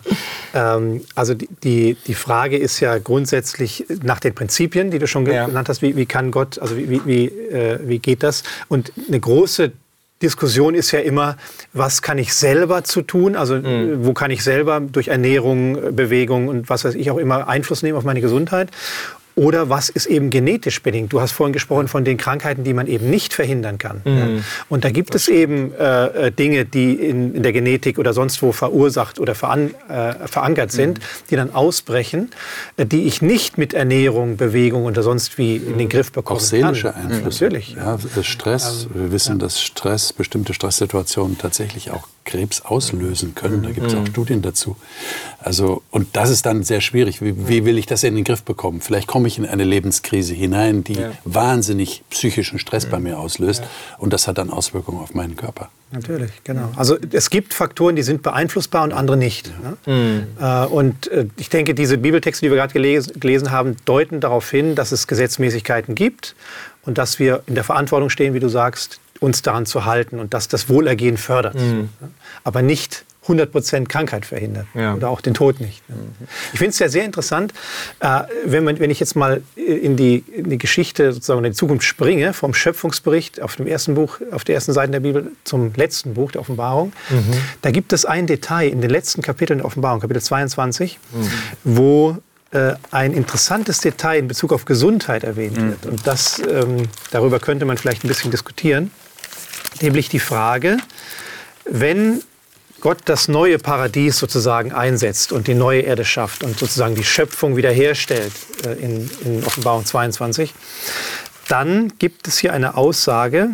[0.58, 5.26] Ähm, also die, die, die Frage ist ja grundsätzlich nach den Prinzipien, die du schon
[5.28, 5.46] ja.
[5.46, 8.44] genannt hast, wie, wie kann Gott, also wie, wie, äh, wie geht das?
[8.68, 9.72] Und eine große
[10.22, 11.38] Diskussion ist ja immer,
[11.74, 13.36] was kann ich selber zu tun?
[13.36, 14.04] Also mhm.
[14.04, 17.98] wo kann ich selber durch Ernährung, Bewegung und was weiß ich auch immer Einfluss nehmen
[17.98, 18.72] auf meine Gesundheit?
[19.38, 21.14] Oder was ist eben genetisch bedingt?
[21.14, 24.02] Du hast vorhin gesprochen von den Krankheiten, die man eben nicht verhindern kann.
[24.04, 24.18] Mhm.
[24.18, 24.28] Ja.
[24.68, 28.42] Und da gibt es eben äh, äh, Dinge, die in, in, der Genetik oder sonst
[28.42, 31.04] wo verursacht oder veran, äh, verankert sind, mhm.
[31.30, 32.32] die dann ausbrechen,
[32.78, 36.40] äh, die ich nicht mit Ernährung, Bewegung oder sonst wie in den Griff bekomme.
[36.40, 37.44] Auch seelische Einflüsse.
[37.44, 37.76] Natürlich.
[37.76, 38.88] Ja, Stress.
[38.92, 39.46] Wir wissen, ja.
[39.46, 43.64] dass Stress, bestimmte Stresssituationen tatsächlich auch Krebs auslösen können.
[43.64, 44.08] Da gibt es auch mhm.
[44.08, 44.76] Studien dazu.
[45.40, 47.22] Also, und das ist dann sehr schwierig.
[47.22, 48.82] Wie, wie, will ich das in den Griff bekommen?
[48.82, 51.12] Vielleicht komme ich in eine Lebenskrise hinein, die ja.
[51.24, 53.62] wahnsinnig psychischen Stress bei mir auslöst.
[53.62, 53.70] Ja.
[53.98, 55.70] Und das hat dann Auswirkungen auf meinen Körper.
[55.92, 56.72] Natürlich, genau.
[56.76, 59.52] Also es gibt Faktoren, die sind beeinflussbar und andere nicht.
[59.86, 59.94] Ja.
[59.94, 60.28] Mhm.
[60.40, 64.76] Äh, und äh, ich denke, diese Bibeltexte, die wir gerade gelesen haben, deuten darauf hin,
[64.76, 66.36] dass es Gesetzmäßigkeiten gibt
[66.84, 70.34] und dass wir in der Verantwortung stehen, wie du sagst, uns daran zu halten und
[70.34, 71.56] dass das Wohlergehen fördert.
[71.56, 71.90] Mhm.
[72.44, 74.96] Aber nicht 100% Krankheit verhindert ja.
[74.96, 75.88] oder auch den Tod nicht.
[75.90, 75.96] Mhm.
[76.54, 77.54] Ich finde es ja sehr interessant,
[78.00, 81.58] äh, wenn, man, wenn ich jetzt mal in die, in die Geschichte, sozusagen in die
[81.58, 85.74] Zukunft springe, vom Schöpfungsbericht auf dem ersten Buch, auf der ersten Seite der Bibel zum
[85.76, 86.94] letzten Buch der Offenbarung.
[87.10, 87.34] Mhm.
[87.62, 91.30] Da gibt es ein Detail in den letzten Kapiteln der Offenbarung, Kapitel 22, mhm.
[91.64, 92.18] wo
[92.52, 95.70] äh, ein interessantes Detail in Bezug auf Gesundheit erwähnt mhm.
[95.70, 95.86] wird.
[95.86, 98.92] Und das, ähm, darüber könnte man vielleicht ein bisschen diskutieren
[99.82, 100.78] nämlich die Frage,
[101.66, 102.22] wenn
[102.82, 107.58] Gott das neue Paradies sozusagen einsetzt und die neue Erde schafft und sozusagen die Schöpfung
[107.58, 108.34] wiederherstellt
[108.66, 110.54] äh, in, in Offenbarung 22,
[111.48, 113.54] dann gibt es hier eine Aussage,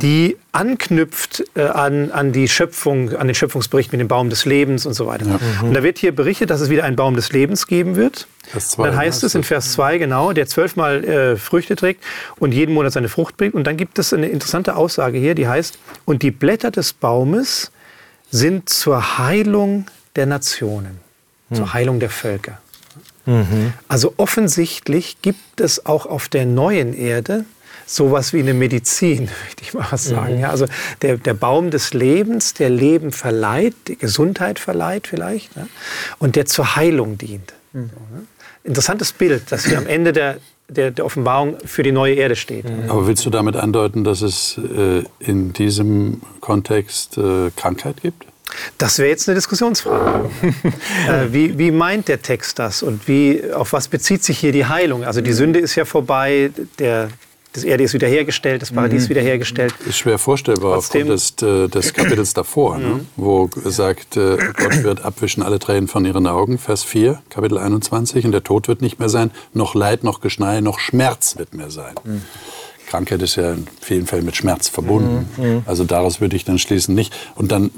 [0.00, 4.86] die anknüpft äh, an, an die Schöpfung, an den Schöpfungsbericht mit dem Baum des Lebens
[4.86, 5.26] und so weiter.
[5.26, 5.38] Ja.
[5.62, 5.68] Mhm.
[5.68, 8.26] Und da wird hier berichtet, dass es wieder einen Baum des Lebens geben wird.
[8.58, 12.02] Zwei, dann heißt es in Vers 2 genau, der zwölfmal äh, Früchte trägt
[12.38, 13.54] und jeden Monat seine Frucht bringt.
[13.54, 17.70] Und dann gibt es eine interessante Aussage hier, die heißt, und die Blätter des Baumes
[18.32, 20.98] sind zur Heilung der Nationen,
[21.50, 21.54] mhm.
[21.54, 22.58] zur Heilung der Völker.
[23.26, 23.72] Mhm.
[23.86, 27.44] Also offensichtlich gibt es auch auf der neuen Erde
[27.86, 30.36] sowas wie eine Medizin, würde ich mal sagen.
[30.36, 30.40] Mhm.
[30.40, 30.66] Ja, also
[31.02, 35.68] der, der Baum des Lebens, der Leben verleiht, die Gesundheit verleiht vielleicht ne?
[36.18, 37.52] und der zur Heilung dient.
[37.72, 37.90] Mhm.
[37.90, 38.26] So, ne?
[38.64, 42.64] Interessantes Bild, das hier am Ende der, der, der, Offenbarung für die neue Erde steht.
[42.64, 42.88] Mhm.
[42.88, 48.24] Aber willst du damit andeuten, dass es äh, in diesem Kontext äh, Krankheit gibt?
[48.78, 50.30] Das wäre jetzt eine Diskussionsfrage.
[51.08, 54.66] äh, wie, wie, meint der Text das und wie, auf was bezieht sich hier die
[54.66, 55.04] Heilung?
[55.04, 55.32] Also die.
[55.32, 57.08] Sünde ist ja vorbei, der,
[57.52, 59.10] das Erde ist wiederhergestellt, das Paradies mhm.
[59.10, 59.74] wiederhergestellt.
[59.86, 61.10] Ist schwer vorstellbar Trotzdem.
[61.10, 62.86] aufgrund des, äh, des Kapitels davor, ne?
[62.86, 63.06] Mhm.
[63.16, 68.24] wo sagt, äh, Gott wird abwischen alle Tränen von ihren Augen, Vers 4, Kapitel 21,
[68.24, 71.70] und der Tod wird nicht mehr sein, noch Leid, noch Geschnei, noch Schmerz wird mehr
[71.70, 71.94] sein.
[72.04, 72.22] Mhm.
[72.88, 75.26] Krankheit ist ja in vielen Fällen mit Schmerz verbunden.
[75.36, 75.44] Mhm.
[75.44, 75.62] Mhm.
[75.66, 77.14] Also daraus würde ich dann schließen nicht.
[77.34, 77.70] Und dann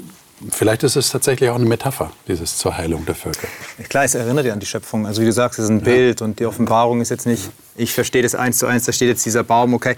[0.51, 3.47] Vielleicht ist es tatsächlich auch eine Metapher, dieses zur Heilung der Völker.
[3.89, 5.05] Klar, es erinnert ja an die Schöpfung.
[5.07, 5.85] Also wie du sagst, es ist ein ja.
[5.85, 9.07] Bild und die Offenbarung ist jetzt nicht, ich verstehe das eins zu eins, da steht
[9.07, 9.95] jetzt dieser Baum, okay,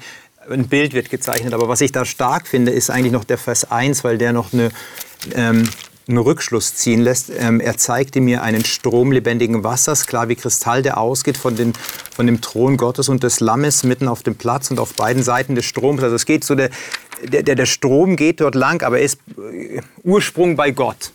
[0.50, 1.54] ein Bild wird gezeichnet.
[1.54, 4.54] Aber was ich da stark finde, ist eigentlich noch der Vers 1, weil der noch
[4.54, 4.70] eine,
[5.34, 5.70] ähm,
[6.08, 7.32] einen Rückschluss ziehen lässt.
[7.38, 11.74] Ähm, er zeigte mir einen Strom lebendigen Wassers, klar wie Kristall, der ausgeht von, den,
[12.16, 15.56] von dem Thron Gottes und des Lammes mitten auf dem Platz und auf beiden Seiten
[15.56, 16.02] des Stroms.
[16.04, 16.70] Also es geht so der,
[17.24, 21.12] der, der, der Strom geht dort lang, aber er ist äh, Ursprung bei Gott.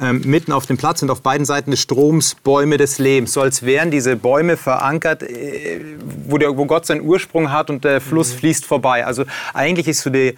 [0.00, 3.32] Ähm, mitten auf dem Platz sind auf beiden Seiten des Stroms Bäume des Lebens.
[3.34, 5.80] So als wären diese Bäume verankert, äh,
[6.26, 8.38] wo, der, wo Gott seinen Ursprung hat und der Fluss mhm.
[8.38, 9.04] fließt vorbei.
[9.04, 10.36] Also eigentlich ist so die,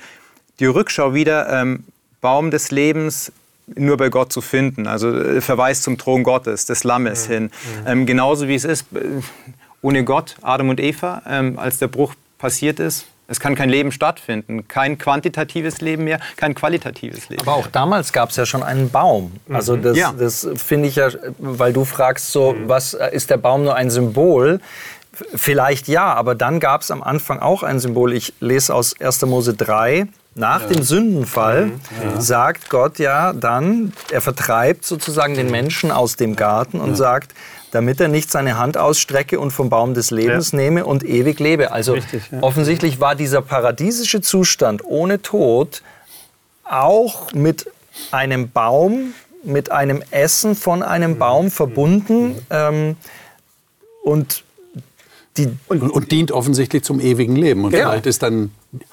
[0.59, 1.85] die Rückschau wieder ähm,
[2.21, 3.31] Baum des Lebens,
[3.75, 4.89] nur bei Gott zu finden.
[4.89, 7.33] Also äh, Verweis zum Thron Gottes, des Lammes mhm.
[7.33, 7.51] hin.
[7.87, 9.21] Ähm, genauso wie es ist, äh,
[9.81, 13.93] ohne Gott, Adam und Eva, ähm, als der Bruch passiert ist, es kann kein Leben
[13.93, 14.69] stattfinden.
[14.69, 17.43] Kein quantitatives Leben mehr, kein qualitatives Leben.
[17.43, 19.33] Aber auch damals gab es ja schon einen Baum.
[19.51, 19.83] Also mhm.
[19.83, 20.13] das, ja.
[20.17, 21.09] das finde ich ja,
[21.39, 22.69] weil du fragst so, mhm.
[22.69, 24.61] was äh, ist der Baum nur ein Symbol?
[25.13, 28.13] Vielleicht ja, aber dann gab es am Anfang auch ein Symbol.
[28.13, 29.23] Ich lese aus 1.
[29.27, 30.69] Mose 3, Nach ja.
[30.69, 31.73] dem Sündenfall mhm.
[32.03, 32.21] ja.
[32.21, 37.35] sagt Gott ja dann, er vertreibt sozusagen den Menschen aus dem Garten und sagt,
[37.73, 40.59] damit er nicht seine Hand ausstrecke und vom Baum des Lebens ja.
[40.59, 41.73] nehme und ewig lebe.
[41.73, 42.43] Also Richtig, ja.
[42.43, 45.83] offensichtlich war dieser paradiesische Zustand ohne Tod
[46.65, 47.67] auch mit
[48.11, 52.37] einem Baum, mit einem Essen von einem Baum verbunden.
[52.51, 52.97] Ähm,
[54.05, 54.45] und,
[55.39, 57.65] die und, und, dient offensichtlich zum ewigen Leben.
[57.65, 57.89] Und ja.
[57.89, 58.51] vielleicht ist dann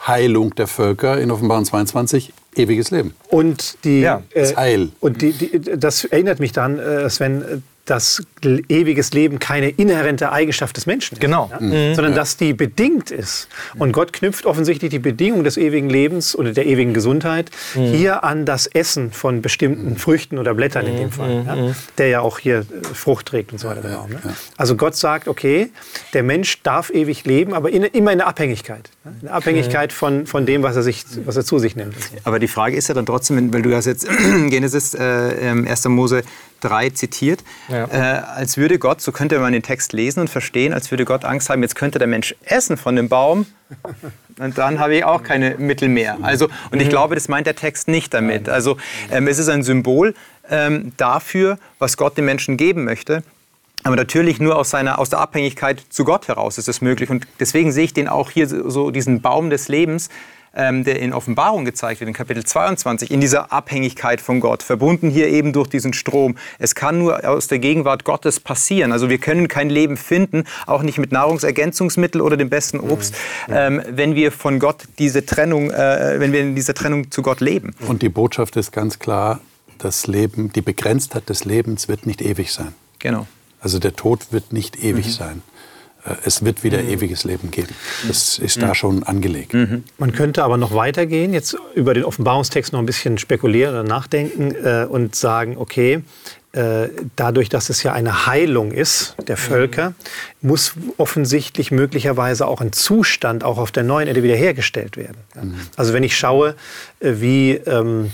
[0.08, 3.14] Heilung der Völker in Offenbarung 22 ewiges Leben.
[3.28, 4.24] Und die, ja.
[4.32, 4.90] äh, das Heil.
[5.02, 10.78] Und die, die, das erinnert mich dann, äh, Sven, dass ewiges Leben keine inhärente Eigenschaft
[10.78, 11.50] des Menschen ist, genau.
[11.52, 11.60] ja?
[11.60, 11.96] mhm.
[11.96, 13.48] sondern dass die bedingt ist.
[13.78, 17.94] Und Gott knüpft offensichtlich die Bedingung des ewigen Lebens oder der ewigen Gesundheit mhm.
[17.94, 21.12] hier an das Essen von bestimmten Früchten oder Blättern in dem mhm.
[21.12, 21.56] Fall, ja?
[21.56, 21.76] Mhm.
[21.98, 23.90] der ja auch hier äh, Frucht trägt und so weiter.
[23.90, 24.20] Ja, ne?
[24.58, 25.72] Also Gott sagt, okay,
[26.14, 28.90] der Mensch darf ewig leben, aber in, immer in der Abhängigkeit.
[29.22, 31.96] In Abhängigkeit von, von dem, was er, sich, was er zu sich nimmt.
[32.24, 34.08] Aber die Frage ist ja dann trotzdem, weil du hast jetzt
[34.50, 35.86] Genesis äh, 1.
[35.86, 36.24] Mose
[36.62, 37.86] 3 zitiert, ja.
[37.86, 41.26] äh, als würde Gott, so könnte man den Text lesen und verstehen, als würde Gott
[41.26, 43.46] Angst haben, jetzt könnte der Mensch essen von dem Baum
[44.40, 46.18] und dann habe ich auch keine Mittel mehr.
[46.22, 46.92] Also, und ich mhm.
[46.92, 48.50] glaube, das meint der Text nicht damit.
[48.50, 48.78] Also
[49.12, 50.16] ähm, es ist ein Symbol
[50.50, 53.24] ähm, dafür, was Gott den Menschen geben möchte.
[53.84, 57.10] Aber natürlich nur aus, seiner, aus der Abhängigkeit zu Gott heraus ist es möglich.
[57.10, 60.10] Und deswegen sehe ich den auch hier so, diesen Baum des Lebens,
[60.60, 65.10] ähm, der in Offenbarung gezeigt wird, in Kapitel 22, in dieser Abhängigkeit von Gott, verbunden
[65.10, 66.36] hier eben durch diesen Strom.
[66.60, 68.92] Es kann nur aus der Gegenwart Gottes passieren.
[68.92, 73.16] Also wir können kein Leben finden, auch nicht mit Nahrungsergänzungsmittel oder dem besten Obst,
[73.48, 73.54] mhm.
[73.56, 77.40] ähm, wenn wir von Gott diese Trennung, äh, wenn wir in dieser Trennung zu Gott
[77.40, 77.74] leben.
[77.88, 79.40] Und die Botschaft ist ganz klar,
[79.78, 82.74] das Leben, die Begrenztheit des Lebens wird nicht ewig sein.
[83.00, 83.28] Genau.
[83.62, 85.12] Also der Tod wird nicht ewig mhm.
[85.12, 85.42] sein.
[86.10, 86.90] Äh, es wird wieder mhm.
[86.90, 87.70] ewiges Leben geben.
[88.08, 88.62] Das ist mhm.
[88.62, 89.54] da schon angelegt.
[89.54, 89.84] Mhm.
[89.98, 94.54] Man könnte aber noch weitergehen, jetzt über den Offenbarungstext noch ein bisschen spekulieren oder nachdenken
[94.56, 96.02] äh, und sagen, okay,
[96.52, 99.42] äh, dadurch, dass es ja eine Heilung ist der mhm.
[99.42, 99.94] Völker,
[100.42, 105.18] muss offensichtlich möglicherweise auch ein Zustand auch auf der neuen Erde wiederhergestellt werden.
[105.40, 105.56] Mhm.
[105.76, 106.56] Also wenn ich schaue,
[107.00, 108.12] äh, wie ähm,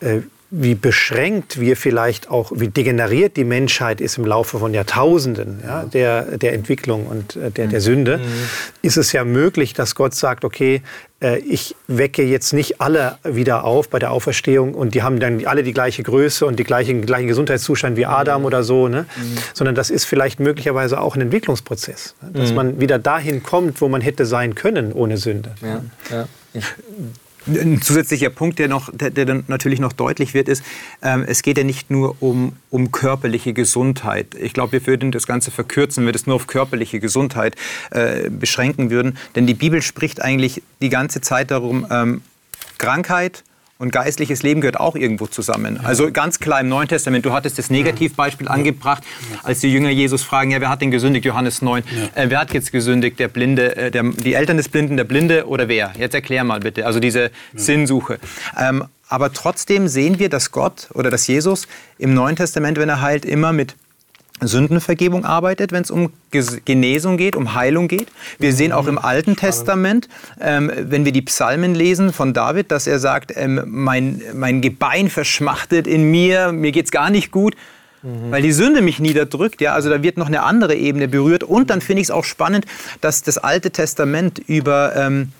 [0.00, 5.60] äh, wie beschränkt wir vielleicht auch, wie degeneriert die Menschheit ist im Laufe von Jahrtausenden
[5.64, 8.22] ja, der, der Entwicklung und äh, der, der Sünde, mhm.
[8.82, 10.82] ist es ja möglich, dass Gott sagt, okay,
[11.22, 15.46] äh, ich wecke jetzt nicht alle wieder auf bei der Auferstehung und die haben dann
[15.46, 18.46] alle die gleiche Größe und die gleichen, gleichen Gesundheitszustand wie Adam mhm.
[18.46, 19.06] oder so, ne?
[19.16, 19.38] Mhm.
[19.54, 22.30] sondern das ist vielleicht möglicherweise auch ein Entwicklungsprozess, ne?
[22.32, 22.56] dass mhm.
[22.56, 25.54] man wieder dahin kommt, wo man hätte sein können ohne Sünde.
[25.62, 26.28] Ja, ja.
[26.52, 26.64] Ich
[27.46, 30.62] ein zusätzlicher Punkt, der, noch, der, der dann natürlich noch deutlich wird, ist,
[31.02, 34.34] ähm, es geht ja nicht nur um, um körperliche Gesundheit.
[34.34, 37.56] Ich glaube, wir würden das Ganze verkürzen, wenn wir das nur auf körperliche Gesundheit
[37.90, 39.16] äh, beschränken würden.
[39.34, 42.22] Denn die Bibel spricht eigentlich die ganze Zeit darum, ähm,
[42.78, 43.44] Krankheit,
[43.80, 45.78] und geistliches Leben gehört auch irgendwo zusammen.
[45.82, 45.88] Ja.
[45.88, 48.52] Also ganz klar im Neuen Testament, du hattest das Negativbeispiel ja.
[48.52, 49.02] angebracht,
[49.42, 51.24] als die Jünger Jesus fragen, ja, wer hat denn gesündigt?
[51.24, 51.82] Johannes 9.
[52.14, 52.22] Ja.
[52.22, 53.18] Äh, wer hat jetzt gesündigt?
[53.18, 55.94] Der Blinde, äh, der, die Eltern des Blinden, der Blinde oder wer?
[55.98, 56.84] Jetzt erklär mal bitte.
[56.84, 58.18] Also diese Sinnsuche.
[58.58, 61.66] Ähm, aber trotzdem sehen wir, dass Gott oder dass Jesus
[61.96, 63.76] im Neuen Testament, wenn er heilt, immer mit
[64.40, 66.12] Sündenvergebung arbeitet, wenn es um
[66.64, 68.08] Genesung geht, um Heilung geht.
[68.38, 70.08] Wir sehen auch im Alten Testament,
[70.40, 75.10] ähm, wenn wir die Psalmen lesen von David, dass er sagt, ähm, mein, mein Gebein
[75.10, 77.54] verschmachtet in mir, mir geht es gar nicht gut.
[78.02, 78.30] Mhm.
[78.30, 81.44] Weil die Sünde mich niederdrückt, ja, also da wird noch eine andere Ebene berührt.
[81.44, 82.64] Und dann finde ich es auch spannend,
[83.00, 85.32] dass das Alte Testament über ähm,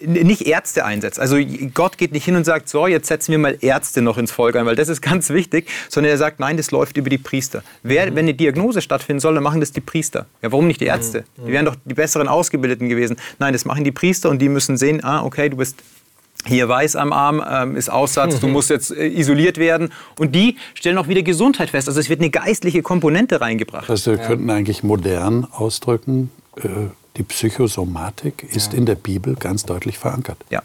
[0.00, 1.18] nicht Ärzte einsetzt.
[1.18, 1.36] Also
[1.74, 4.56] Gott geht nicht hin und sagt, so, jetzt setzen wir mal Ärzte noch ins Volk
[4.56, 7.62] ein, weil das ist ganz wichtig, sondern er sagt, nein, das läuft über die Priester.
[7.82, 8.16] Wer, mhm.
[8.16, 10.26] Wenn eine Diagnose stattfinden soll, dann machen das die Priester.
[10.42, 11.24] Ja, warum nicht die Ärzte?
[11.36, 11.46] Mhm.
[11.46, 13.16] Die wären doch die besseren Ausgebildeten gewesen.
[13.38, 15.76] Nein, das machen die Priester und die müssen sehen, ah, okay, du bist
[16.46, 18.40] hier weiß am Arm, ähm, ist Aussatz, mhm.
[18.40, 19.90] du musst jetzt äh, isoliert werden.
[20.18, 21.88] Und die stellen auch wieder Gesundheit fest.
[21.88, 23.90] Also es wird eine geistliche Komponente reingebracht.
[23.90, 24.26] Also wir ja.
[24.26, 26.68] könnten eigentlich modern ausdrücken, äh,
[27.16, 28.78] die Psychosomatik ist ja.
[28.78, 30.38] in der Bibel ganz deutlich verankert.
[30.50, 30.62] Ja.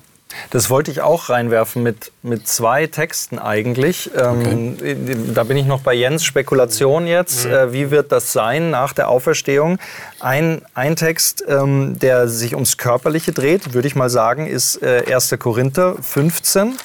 [0.50, 4.12] Das wollte ich auch reinwerfen mit, mit zwei Texten eigentlich.
[4.16, 4.98] Ähm, okay.
[5.34, 7.46] Da bin ich noch bei Jens Spekulation jetzt.
[7.46, 7.52] Mhm.
[7.52, 9.78] Äh, wie wird das sein nach der Auferstehung?
[10.20, 15.06] Ein, ein Text, ähm, der sich ums Körperliche dreht, würde ich mal sagen, ist äh,
[15.14, 15.36] 1.
[15.40, 16.76] Korinther 15.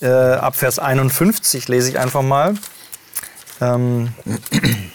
[0.00, 2.54] Äh, ab Vers 51 lese ich einfach mal.
[3.60, 4.08] Ähm,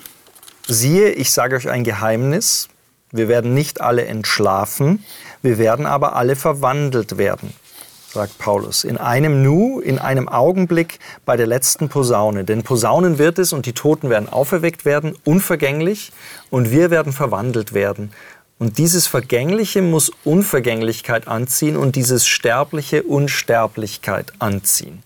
[0.68, 2.68] Siehe, ich sage euch ein Geheimnis.
[3.12, 5.04] Wir werden nicht alle entschlafen,
[5.42, 7.54] wir werden aber alle verwandelt werden,
[8.12, 8.84] sagt Paulus.
[8.84, 12.44] In einem Nu, in einem Augenblick bei der letzten Posaune.
[12.44, 16.12] Denn Posaunen wird es und die Toten werden auferweckt werden, unvergänglich,
[16.50, 18.12] und wir werden verwandelt werden.
[18.60, 25.04] Und dieses Vergängliche muss Unvergänglichkeit anziehen und dieses Sterbliche Unsterblichkeit anziehen.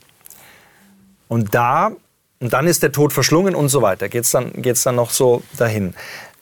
[1.28, 1.92] Und da,
[2.40, 5.12] und dann ist der Tod verschlungen und so weiter, geht es dann, geht's dann noch
[5.12, 5.94] so dahin.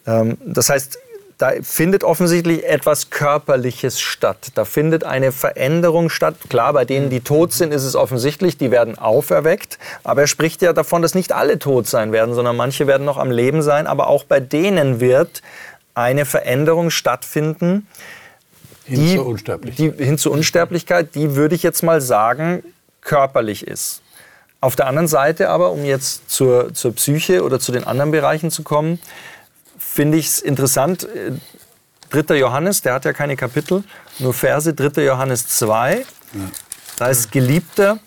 [0.05, 0.99] Ähm, das heißt,
[1.39, 4.49] da findet offensichtlich etwas Körperliches statt.
[4.55, 6.35] Da findet eine Veränderung statt.
[6.49, 9.79] Klar, bei denen, die tot sind, ist es offensichtlich, die werden auferweckt.
[10.03, 13.17] Aber er spricht ja davon, dass nicht alle tot sein werden, sondern manche werden noch
[13.17, 13.87] am Leben sein.
[13.87, 15.41] Aber auch bei denen wird
[15.93, 17.87] eine Veränderung stattfinden.
[18.83, 19.97] Hin die, zur Unsterblichkeit.
[19.97, 22.63] Die, hin zur Unsterblichkeit, die würde ich jetzt mal sagen,
[22.99, 24.01] körperlich ist.
[24.59, 28.51] Auf der anderen Seite aber, um jetzt zur, zur Psyche oder zu den anderen Bereichen
[28.51, 28.99] zu kommen,
[29.79, 31.07] finde ich es interessant.
[32.11, 32.35] 3.
[32.35, 33.83] Äh, Johannes, der hat ja keine Kapitel,
[34.19, 34.71] nur Verse.
[34.73, 35.03] 3.
[35.03, 35.97] Johannes 2.
[35.97, 36.05] Ja.
[36.97, 37.99] Da ist Geliebter,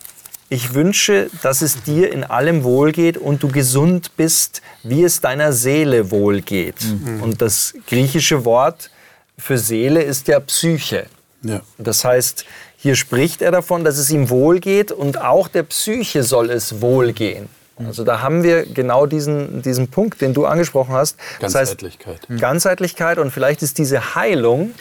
[0.49, 5.51] ich wünsche, dass es dir in allem wohlgeht und du gesund bist, wie es deiner
[5.51, 6.75] Seele wohlgeht.
[6.83, 7.23] Mhm.
[7.23, 8.91] Und das griechische Wort
[9.37, 11.07] für Seele ist ja Psyche.
[11.41, 11.61] Ja.
[11.79, 12.45] Das heißt,
[12.77, 17.49] hier spricht er davon, dass es ihm wohlgeht und auch der Psyche soll es wohlgehen.
[17.77, 17.87] Mhm.
[17.87, 21.17] Also da haben wir genau diesen, diesen Punkt, den du angesprochen hast.
[21.39, 22.19] Ganzheitlichkeit.
[22.21, 24.73] Das heißt, Ganzheitlichkeit und vielleicht ist diese Heilung,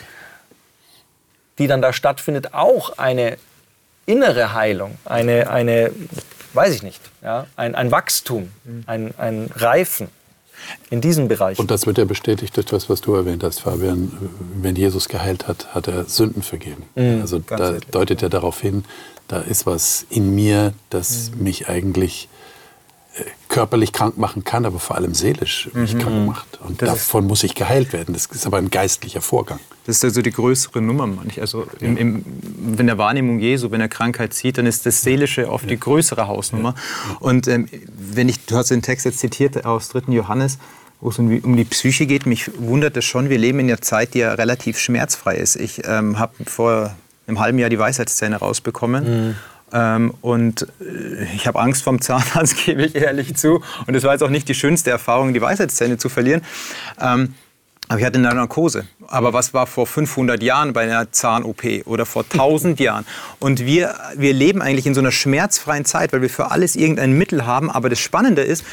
[1.59, 3.37] die dann da stattfindet, auch eine
[4.07, 5.93] innere Heilung, eine, eine
[6.55, 8.51] weiß ich nicht, ja, ein, ein Wachstum,
[8.87, 10.09] ein, ein Reifen
[10.91, 11.59] in diesem Bereich.
[11.59, 14.31] Und das wird ja bestätigt durch das, was du erwähnt hast, Fabian.
[14.61, 16.85] Wenn Jesus geheilt hat, hat er Sünden vergeben.
[16.95, 18.85] Mhm, also da deutet ja darauf hin,
[19.29, 21.45] da ist was in mir, das mhm.
[21.45, 22.29] mich eigentlich
[23.49, 25.99] körperlich krank machen kann, aber vor allem seelisch mich mhm.
[25.99, 26.61] krank macht.
[26.61, 28.15] Und das davon muss ich geheilt werden.
[28.15, 29.61] Das ist aber ein geistlicher Vorgang.
[29.85, 31.41] Das ist also die größere Nummer manch.
[31.41, 32.25] Also im, im,
[32.79, 35.71] wenn der Wahrnehmung Jesu, wenn er Krankheit sieht, dann ist das Seelische oft ja.
[35.71, 36.75] die größere Hausnummer.
[36.77, 37.17] Ja.
[37.21, 40.13] Und ähm, wenn ich, du hast den Text jetzt zitiert aus 3.
[40.13, 40.59] Johannes,
[41.01, 43.83] wo es um, um die Psyche geht, mich wundert es schon, wir leben in einer
[43.83, 45.57] Zeit, die ja relativ schmerzfrei ist.
[45.57, 46.95] Ich ähm, habe vor
[47.27, 49.27] einem halben Jahr die Weisheitszähne rausbekommen.
[49.29, 49.37] Mhm.
[49.73, 53.63] Ähm, und äh, ich habe Angst vom Zahnarzt, gebe ich ehrlich zu.
[53.87, 56.43] Und es war jetzt auch nicht die schönste Erfahrung, die Weisheitszähne zu verlieren.
[57.01, 57.35] Ähm,
[57.89, 58.87] aber ich hatte eine Narkose.
[59.09, 63.05] Aber was war vor 500 Jahren bei einer Zahn-OP oder vor 1000 Jahren?
[63.39, 67.13] Und wir, wir leben eigentlich in so einer schmerzfreien Zeit, weil wir für alles irgendein
[67.13, 67.71] Mittel haben.
[67.71, 68.65] Aber das Spannende ist,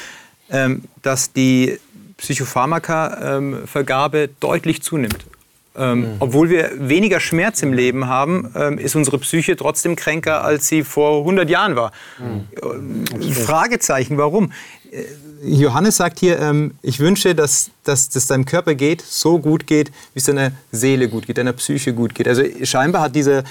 [0.50, 1.80] ähm, dass die
[2.18, 5.26] Psychopharmaka-Vergabe deutlich zunimmt.
[5.76, 6.08] Ähm, mhm.
[6.20, 10.84] Obwohl wir weniger Schmerz im Leben haben, ähm, ist unsere Psyche trotzdem kränker, als sie
[10.84, 11.92] vor 100 Jahren war.
[12.18, 13.06] Mhm.
[13.22, 14.52] Äh, Fragezeichen, warum?
[14.92, 15.04] Äh,
[15.42, 19.90] Johannes sagt hier, ähm, ich wünsche, dass, dass, dass deinem Körper geht, so gut geht,
[20.14, 22.28] wie es deiner Seele gut geht, deiner Psyche gut geht.
[22.28, 23.44] Also scheinbar hat dieser,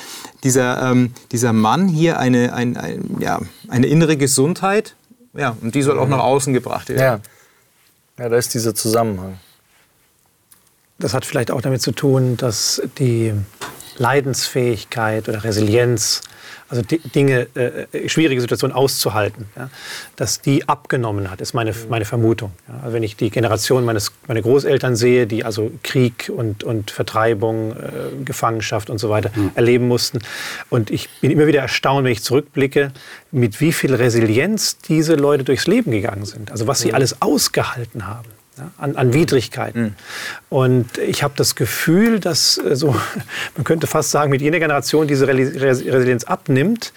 [0.44, 4.94] dieser, ähm, dieser Mann hier eine, ein, ein, ja, eine innere Gesundheit,
[5.35, 7.00] ja, und die soll auch nach außen gebracht werden.
[7.00, 7.20] Ja,
[8.22, 9.38] ja da ist dieser Zusammenhang.
[11.00, 13.32] Das hat vielleicht auch damit zu tun, dass die
[13.98, 16.22] Leidensfähigkeit oder Resilienz,
[16.68, 19.70] also Dinge, äh, schwierige Situationen auszuhalten, ja,
[20.16, 22.50] dass die abgenommen hat, ist meine, meine Vermutung.
[22.66, 22.80] Ja.
[22.82, 27.76] Also wenn ich die Generation meines meine Großeltern sehe, die also Krieg und, und Vertreibung,
[27.76, 29.52] äh, Gefangenschaft und so weiter mhm.
[29.54, 30.18] erleben mussten.
[30.68, 32.92] Und ich bin immer wieder erstaunt, wenn ich zurückblicke,
[33.30, 36.50] mit wie viel Resilienz diese Leute durchs Leben gegangen sind.
[36.50, 39.83] Also was sie alles ausgehalten haben ja, an, an, Widrigkeiten.
[39.83, 39.94] Mhm.
[40.49, 42.94] Und ich habe das Gefühl, dass äh, so,
[43.57, 46.92] man könnte fast sagen, mit jeder Generation diese Resilienz abnimmt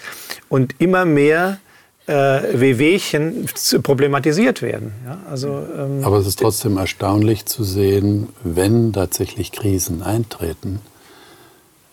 [0.48, 1.58] und immer mehr
[2.06, 3.48] äh, Wehwehchen
[3.82, 4.92] problematisiert werden.
[5.06, 10.80] Ja, also, ähm, Aber es ist trotzdem erstaunlich zu sehen, wenn tatsächlich Krisen eintreten,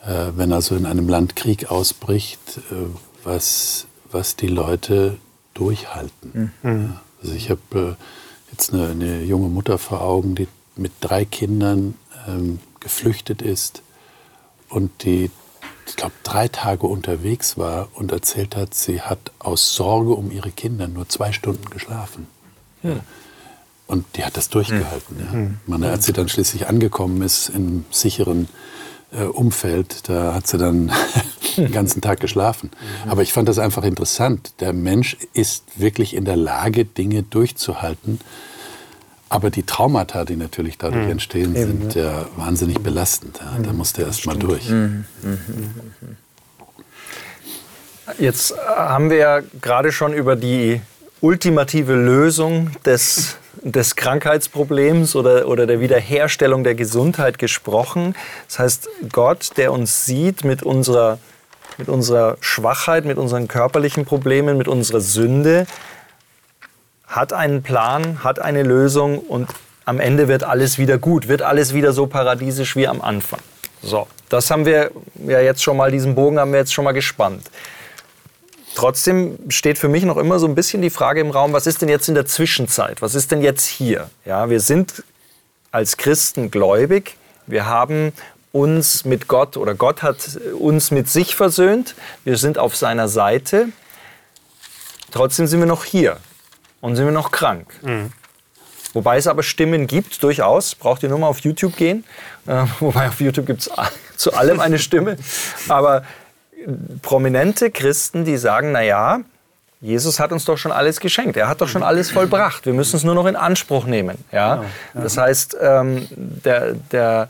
[0.05, 2.39] äh, wenn also in einem Land Krieg ausbricht,
[2.71, 2.75] äh,
[3.23, 5.17] was, was die Leute
[5.53, 6.51] durchhalten.
[6.63, 6.93] Mhm.
[7.21, 8.03] Also ich habe äh,
[8.59, 11.95] jetzt eine, eine, junge Mutter vor Augen, die mit drei Kindern
[12.27, 13.83] ähm, geflüchtet ist
[14.67, 15.31] und die,
[15.87, 20.51] ich glaube, drei Tage unterwegs war und erzählt hat, sie hat aus Sorge um ihre
[20.51, 22.27] Kinder nur zwei Stunden geschlafen.
[22.83, 22.99] Ja.
[23.87, 25.15] Und die hat das durchgehalten.
[25.17, 25.23] Mhm.
[25.23, 25.31] Ja.
[25.31, 25.57] Hm.
[25.65, 28.49] Man, als sie dann schließlich angekommen ist im sicheren
[29.11, 30.91] äh, Umfeld, da hat sie dann
[31.57, 32.71] den ganzen Tag geschlafen.
[33.05, 33.11] Mhm.
[33.11, 34.53] Aber ich fand das einfach interessant.
[34.59, 38.19] Der Mensch ist wirklich in der Lage, Dinge durchzuhalten.
[39.29, 41.11] Aber die Traumata, die natürlich dadurch mhm.
[41.11, 43.39] entstehen, Eben, sind ja wahnsinnig belastend.
[43.39, 44.69] Ja, da musst du erst mal durch.
[44.69, 45.05] Mhm.
[48.17, 50.81] Jetzt haben wir ja gerade schon über die
[51.21, 58.15] ultimative Lösung des, des Krankheitsproblems oder, oder der Wiederherstellung der Gesundheit gesprochen.
[58.47, 61.19] Das heißt, Gott, der uns sieht mit unserer,
[61.77, 65.67] mit unserer Schwachheit, mit unseren körperlichen Problemen, mit unserer Sünde,
[67.07, 69.49] hat einen Plan, hat eine Lösung und
[69.85, 73.39] am Ende wird alles wieder gut, wird alles wieder so paradiesisch wie am Anfang.
[73.81, 74.91] So, das haben wir
[75.25, 77.49] ja jetzt schon mal, diesen Bogen haben wir jetzt schon mal gespannt.
[78.75, 81.81] Trotzdem steht für mich noch immer so ein bisschen die Frage im Raum, was ist
[81.81, 83.01] denn jetzt in der Zwischenzeit?
[83.01, 84.09] Was ist denn jetzt hier?
[84.25, 85.03] Ja, wir sind
[85.71, 87.17] als Christen gläubig.
[87.47, 88.13] Wir haben
[88.51, 91.95] uns mit Gott oder Gott hat uns mit sich versöhnt.
[92.23, 93.69] Wir sind auf seiner Seite.
[95.11, 96.17] Trotzdem sind wir noch hier
[96.81, 97.67] und sind wir noch krank.
[97.81, 98.11] Mhm.
[98.93, 100.73] Wobei es aber Stimmen gibt, durchaus.
[100.73, 102.03] Braucht ihr nur mal auf YouTube gehen.
[102.47, 103.71] Äh, wobei auf YouTube gibt es
[104.15, 105.17] zu allem eine Stimme.
[105.67, 106.03] Aber
[107.01, 109.21] prominente Christen, die sagen, na ja,
[109.81, 111.37] Jesus hat uns doch schon alles geschenkt.
[111.37, 112.65] Er hat doch schon alles vollbracht.
[112.65, 114.17] Wir müssen es nur noch in Anspruch nehmen.
[114.31, 114.65] Ja?
[114.93, 117.29] Das heißt, ähm, der, der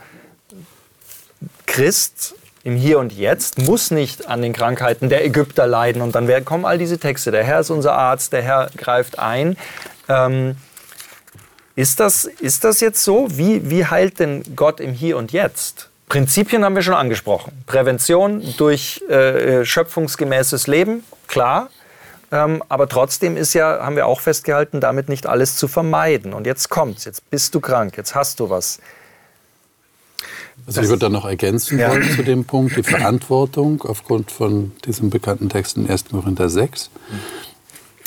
[1.67, 6.01] Christ im Hier und Jetzt muss nicht an den Krankheiten der Ägypter leiden.
[6.01, 7.29] Und dann kommen all diese Texte.
[7.29, 9.55] Der Herr ist unser Arzt, der Herr greift ein.
[10.07, 10.55] Ähm,
[11.75, 13.27] ist, das, ist das jetzt so?
[13.29, 15.88] Wie, wie heilt denn Gott im Hier und Jetzt?
[16.09, 17.51] Prinzipien haben wir schon angesprochen.
[17.67, 21.69] Prävention durch äh, schöpfungsgemäßes Leben, klar.
[22.31, 26.33] Ähm, aber trotzdem ist ja, haben wir auch festgehalten, damit nicht alles zu vermeiden.
[26.33, 28.79] Und jetzt kommt's, jetzt bist du krank, jetzt hast du was.
[30.67, 31.89] Also ich würde da noch ergänzen ja.
[31.89, 36.05] wollen zu dem Punkt, die Verantwortung aufgrund von diesem bekannten Text in 1.
[36.11, 36.89] Korinther 6.
[36.89, 37.19] Mhm.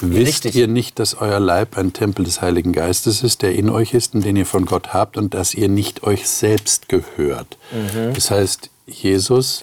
[0.03, 0.57] Wisst Richtig.
[0.57, 4.14] ihr nicht, dass euer Leib ein Tempel des Heiligen Geistes ist, der in euch ist
[4.14, 7.57] und den ihr von Gott habt und dass ihr nicht euch selbst gehört?
[7.70, 8.12] Mhm.
[8.12, 9.62] Das heißt, Jesus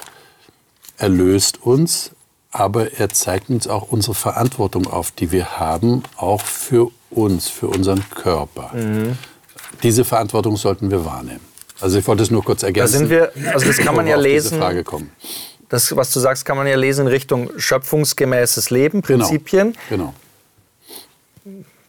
[0.97, 2.11] erlöst uns,
[2.51, 7.67] aber er zeigt uns auch unsere Verantwortung auf, die wir haben, auch für uns, für
[7.67, 8.71] unseren Körper.
[8.73, 9.17] Mhm.
[9.83, 11.41] Diese Verantwortung sollten wir wahrnehmen.
[11.81, 12.93] Also ich wollte es nur kurz ergänzen.
[12.93, 14.57] Da sind wir, also das kann man ja lesen.
[14.57, 15.11] Frage kommen.
[15.69, 19.25] Das, was du sagst, kann man ja lesen in Richtung schöpfungsgemäßes Leben, genau.
[19.25, 19.75] Prinzipien.
[19.89, 20.05] Genau.
[20.05, 20.13] genau.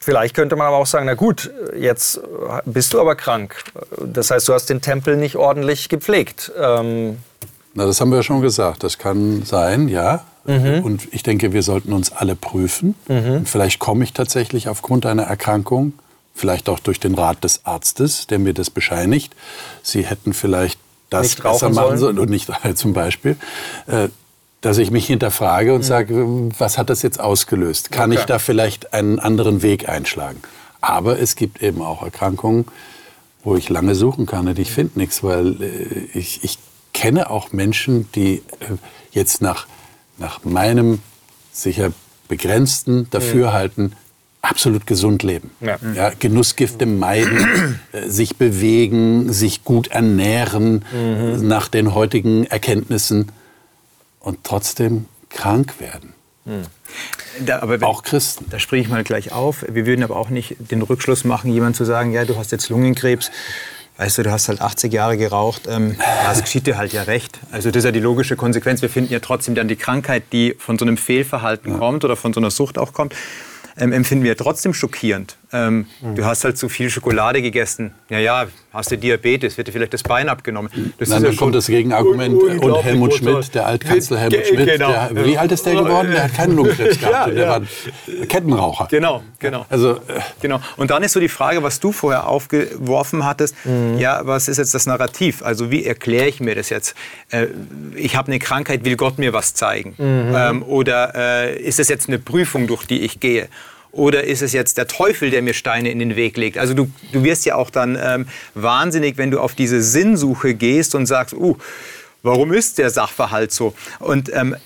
[0.03, 2.21] Vielleicht könnte man aber auch sagen, na gut, jetzt
[2.65, 3.57] bist du aber krank.
[4.03, 6.51] Das heißt, du hast den Tempel nicht ordentlich gepflegt.
[6.59, 7.19] Ähm
[7.75, 8.83] na, das haben wir ja schon gesagt.
[8.83, 10.25] Das kann sein, ja.
[10.45, 10.83] Mhm.
[10.83, 12.95] Und ich denke, wir sollten uns alle prüfen.
[13.09, 13.45] Mhm.
[13.45, 15.93] Vielleicht komme ich tatsächlich aufgrund einer Erkrankung,
[16.35, 19.37] vielleicht auch durch den Rat des Arztes, der mir das bescheinigt.
[19.83, 20.81] Sie hätten vielleicht
[21.11, 23.37] das nicht besser machen sollen und nicht zum Beispiel.
[24.61, 25.85] Dass ich mich hinterfrage und mhm.
[25.85, 26.27] sage,
[26.59, 27.91] was hat das jetzt ausgelöst?
[27.91, 28.21] Kann okay.
[28.21, 30.41] ich da vielleicht einen anderen Weg einschlagen?
[30.81, 32.67] Aber es gibt eben auch Erkrankungen,
[33.43, 36.59] wo ich lange suchen kann und ich finde nichts, weil äh, ich, ich
[36.93, 38.77] kenne auch Menschen, die äh,
[39.13, 39.67] jetzt nach,
[40.19, 41.01] nach meinem
[41.53, 41.93] sicher
[42.29, 43.93] begrenzten Dafürhalten mhm.
[44.43, 45.51] absolut gesund leben.
[45.61, 45.79] Ja.
[45.95, 51.47] Ja, Genussgifte meiden, äh, sich bewegen, sich gut ernähren mhm.
[51.47, 53.33] nach den heutigen Erkenntnissen
[54.21, 56.15] und trotzdem krank werden.
[56.45, 56.63] Hm.
[57.47, 58.47] Da, aber auch Christen.
[58.51, 59.65] Da springe ich mal gleich auf.
[59.69, 62.69] Wir würden aber auch nicht den Rückschluss machen, jemand zu sagen, ja, du hast jetzt
[62.69, 63.31] Lungenkrebs.
[63.97, 67.39] Weißt du, du hast halt 80 Jahre geraucht, ähm, das geschieht dir halt ja recht.
[67.53, 68.81] Also das ist ja die logische Konsequenz.
[68.81, 71.79] Wir finden ja trotzdem dann die Krankheit, die von so einem Fehlverhalten ja.
[71.79, 73.15] kommt oder von so einer Sucht auch kommt,
[73.81, 75.37] ähm, empfinden wir trotzdem schockierend.
[75.53, 76.15] Ähm, mhm.
[76.15, 77.93] Du hast halt zu viel Schokolade gegessen.
[78.09, 80.71] Ja, ja, hast du Diabetes, wird dir vielleicht das Bein abgenommen.
[80.99, 82.41] Das Nein, dann ja kommt das Gegenargument.
[82.63, 84.93] Und Helmut Schmidt, der Altkanzler Helmut Schmidt, genau.
[84.93, 86.13] der, wie alt ist der geworden?
[86.13, 87.29] Der hat keinen Lungenkrebs gehabt.
[87.29, 87.49] ja, der ja.
[87.49, 88.87] war Kettenraucher.
[88.91, 89.67] Genau, genau.
[89.69, 90.61] Also, äh, genau.
[90.77, 93.57] Und dann ist so die Frage, was du vorher aufgeworfen hattest.
[93.65, 93.99] Mhm.
[93.99, 95.43] Ja, was ist jetzt das Narrativ?
[95.43, 96.95] Also wie erkläre ich mir das jetzt?
[97.31, 97.49] Äh,
[97.97, 99.95] ich habe eine Krankheit, will Gott mir was zeigen?
[99.99, 100.35] Mhm.
[100.37, 103.49] Ähm, oder äh, ist es jetzt eine Prüfung, durch die ich gehe?
[103.93, 106.59] Oder ist es jetzt der Teufel, der mir Steine in den Weg legt?
[106.59, 110.95] Also du, du wirst ja auch dann ähm, wahnsinnig, wenn du auf diese Sinnsuche gehst
[110.95, 111.57] und sagst, uh,
[112.23, 113.75] warum ist der Sachverhalt so?
[113.99, 114.57] Und ähm,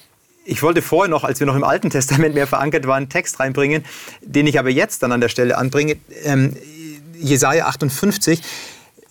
[0.45, 3.41] ich wollte vorher noch, als wir noch im Alten Testament mehr verankert waren, einen Text
[3.41, 3.85] reinbringen,
[4.21, 5.97] den ich aber jetzt dann an der Stelle anbringe.
[6.23, 6.55] Ähm,
[7.19, 8.43] Jesaja 58.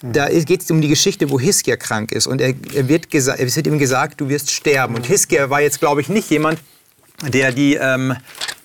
[0.03, 2.27] Da geht es um die Geschichte, wo Hiskia krank ist.
[2.27, 4.95] Und er, er wird es wird ihm gesagt, du wirst sterben.
[4.95, 6.59] Und Hiskia war jetzt, glaube ich, nicht jemand,
[7.25, 8.15] der die ähm,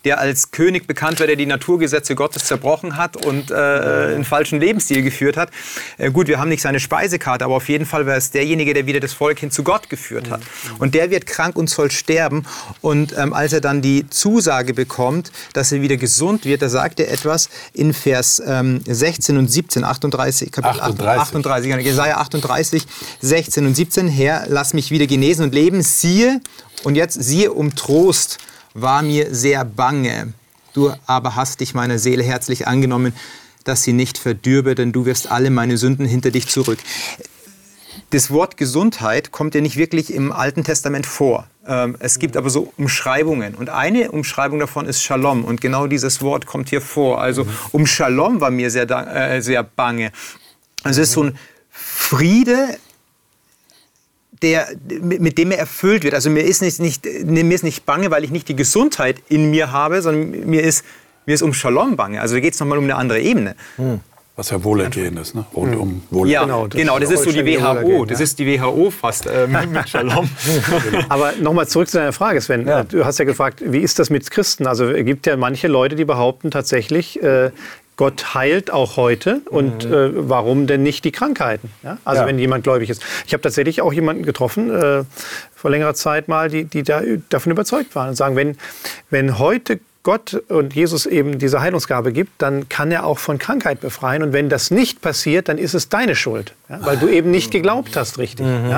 [0.05, 4.61] der als König bekannt war, der die Naturgesetze Gottes zerbrochen hat und äh, einen falschen
[4.61, 5.51] Lebensstil geführt hat.
[5.96, 8.86] Äh, gut, wir haben nicht seine Speisekarte, aber auf jeden Fall war es derjenige, der
[8.86, 10.40] wieder das Volk hin zu Gott geführt hat.
[10.78, 12.46] Und der wird krank und soll sterben.
[12.80, 17.01] Und ähm, als er dann die Zusage bekommt, dass er wieder gesund wird, da sagt
[17.01, 22.86] er etwas in Vers ähm, 16 und 17, 38, Kapitel 38, 38 Jesaja 38,
[23.20, 25.82] 16 und 17, Herr, lass mich wieder genesen und leben.
[25.82, 26.40] Siehe,
[26.84, 28.38] und jetzt siehe um Trost
[28.74, 30.32] war mir sehr bange.
[30.72, 33.14] Du aber hast dich meiner Seele herzlich angenommen,
[33.64, 36.78] dass sie nicht verdürbe, denn du wirst alle meine Sünden hinter dich zurück.
[38.10, 41.46] Das Wort Gesundheit kommt ja nicht wirklich im Alten Testament vor.
[41.66, 43.54] Ähm, es gibt aber so Umschreibungen.
[43.54, 45.44] Und eine Umschreibung davon ist Shalom.
[45.44, 47.20] Und genau dieses Wort kommt hier vor.
[47.20, 50.12] Also um Shalom war mir sehr, äh, sehr bange.
[50.82, 51.38] Also es ist so ein
[51.70, 52.78] Friede,
[54.43, 54.68] der,
[55.01, 56.14] mit dem er erfüllt wird.
[56.14, 59.51] Also mir ist nicht, nicht, mir ist nicht bange, weil ich nicht die Gesundheit in
[59.51, 60.84] mir habe, sondern mir ist,
[61.26, 62.20] mir ist um Shalom bange.
[62.20, 63.55] Also da geht es nochmal um eine andere Ebene.
[63.76, 64.01] Hm.
[64.39, 65.45] Was ja Wohlergehen ist, ne?
[65.53, 66.03] Rundum hm.
[66.11, 66.32] Wohlergehen.
[66.32, 68.05] Ja, genau, das, genau, das ist so die WHO.
[68.05, 70.30] Das ist die WHO fast äh, mit Shalom.
[71.09, 72.64] Aber nochmal zurück zu deiner Frage, Sven.
[72.64, 72.84] Ja.
[72.84, 74.68] Du hast ja gefragt, wie ist das mit Christen?
[74.68, 77.51] Also es gibt ja manche Leute, die behaupten tatsächlich, äh,
[77.99, 79.92] Gott heilt auch heute und mhm.
[79.92, 81.68] äh, warum denn nicht die Krankheiten?
[81.82, 81.99] Ja?
[82.05, 82.28] Also ja.
[82.28, 83.03] wenn jemand gläubig ist.
[83.26, 85.03] Ich habe tatsächlich auch jemanden getroffen äh,
[85.53, 88.57] vor längerer Zeit mal, die, die da, davon überzeugt waren und sagen, wenn,
[89.11, 93.82] wenn heute Gott und Jesus eben diese Heilungsgabe gibt, dann kann er auch von Krankheit
[93.82, 94.22] befreien.
[94.22, 97.50] Und wenn das nicht passiert, dann ist es deine Schuld, ja, weil du eben nicht
[97.50, 98.46] geglaubt hast, richtig.
[98.46, 98.70] Mhm.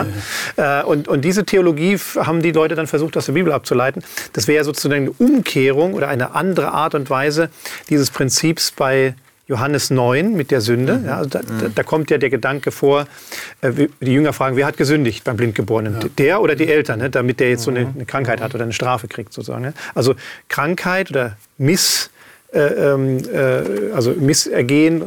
[0.56, 0.80] Ja?
[0.80, 4.02] Äh, und, und diese Theologie haben die Leute dann versucht, aus der Bibel abzuleiten.
[4.32, 7.50] Das wäre sozusagen eine Umkehrung oder eine andere Art und Weise
[7.90, 9.14] dieses Prinzips bei
[9.50, 10.98] Johannes 9 mit der Sünde.
[10.98, 11.06] Mhm.
[11.06, 13.06] Ja, also da, da, da, kommt ja der Gedanke vor,
[13.60, 15.94] äh, die Jünger fragen, wer hat gesündigt beim Blindgeborenen?
[16.00, 16.08] Ja.
[16.16, 17.92] Der oder die Eltern, ne, damit der jetzt so eine, mhm.
[17.96, 19.62] eine, Krankheit hat oder eine Strafe kriegt sozusagen.
[19.62, 19.74] Ne?
[19.94, 20.14] Also
[20.48, 22.10] Krankheit oder Miss
[22.52, 25.04] äh, ähm, äh, also Missergehen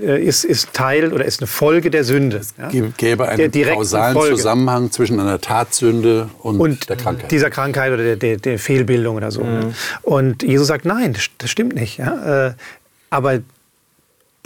[0.00, 2.36] äh, ist, ist Teil oder ist eine Folge der Sünde.
[2.36, 2.54] Es
[2.96, 4.36] gäbe einen kausalen Folge.
[4.36, 7.32] Zusammenhang zwischen einer Tatsünde und, und der Krankheit.
[7.32, 9.42] dieser Krankheit oder der, der, der Fehlbildung oder so.
[9.42, 9.64] Ne?
[9.64, 9.74] Mhm.
[10.02, 11.98] Und Jesus sagt, nein, das stimmt nicht.
[11.98, 12.48] Ja?
[12.48, 12.54] Äh,
[13.10, 13.40] aber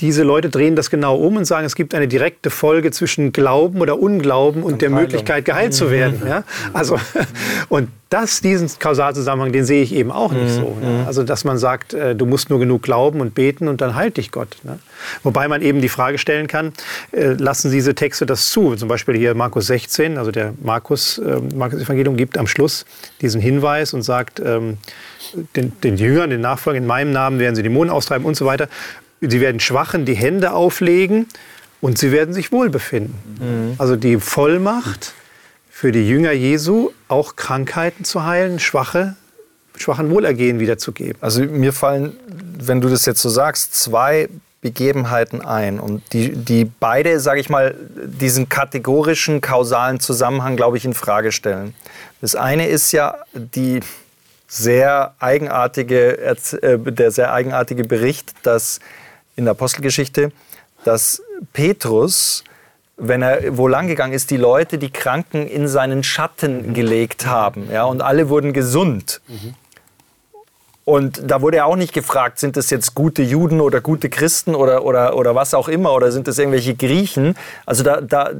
[0.01, 3.81] diese Leute drehen das genau um und sagen, es gibt eine direkte Folge zwischen Glauben
[3.81, 6.23] oder Unglauben und, und der Möglichkeit, geheilt zu werden.
[6.27, 6.45] Ja?
[6.73, 7.01] Also,
[7.69, 10.79] und das, diesen Kausalzusammenhang, den sehe ich eben auch nicht so.
[10.81, 11.05] Ne?
[11.07, 14.17] Also, dass man sagt, äh, du musst nur genug glauben und beten und dann heilt
[14.17, 14.57] dich Gott.
[14.63, 14.79] Ne?
[15.25, 16.73] Wobei man eben die Frage stellen kann,
[17.11, 18.77] äh, lassen diese Texte das zu?
[18.77, 22.87] Zum Beispiel hier Markus 16, also der Markus, äh, Markus Evangelium gibt am Schluss
[23.21, 24.79] diesen Hinweis und sagt, ähm,
[25.57, 28.69] den, den Jüngern, den Nachfolgern, in meinem Namen werden sie Dämonen austreiben und so weiter.
[29.21, 31.27] Sie werden Schwachen die Hände auflegen
[31.81, 33.14] und sie werden sich wohlbefinden.
[33.41, 33.75] Mhm.
[33.79, 35.14] Also die Vollmacht
[35.71, 39.16] für die Jünger Jesu, auch Krankheiten zu heilen, Schwache,
[39.77, 41.16] schwachen Wohlergehen wiederzugeben.
[41.21, 44.29] Also mir fallen, wenn du das jetzt so sagst, zwei
[44.61, 50.85] Begebenheiten ein und die, die beide, sage ich mal, diesen kategorischen, kausalen Zusammenhang, glaube ich,
[50.85, 51.75] in Frage stellen.
[52.21, 53.81] Das eine ist ja die
[54.49, 58.81] sehr eigenartige, äh, der sehr eigenartige Bericht, dass
[59.37, 60.33] in der Apostelgeschichte,
[60.85, 61.23] dass
[61.53, 62.43] Petrus,
[62.97, 67.69] wenn er wo lang gegangen ist, die Leute, die Kranken in seinen Schatten gelegt haben.
[67.71, 69.21] Ja, und alle wurden gesund.
[69.29, 69.55] Mhm.
[70.89, 74.55] Und da wurde er auch nicht gefragt, sind das jetzt gute Juden oder gute Christen
[74.55, 77.37] oder, oder, oder was auch immer, oder sind das irgendwelche Griechen?
[77.67, 78.31] Also da, da,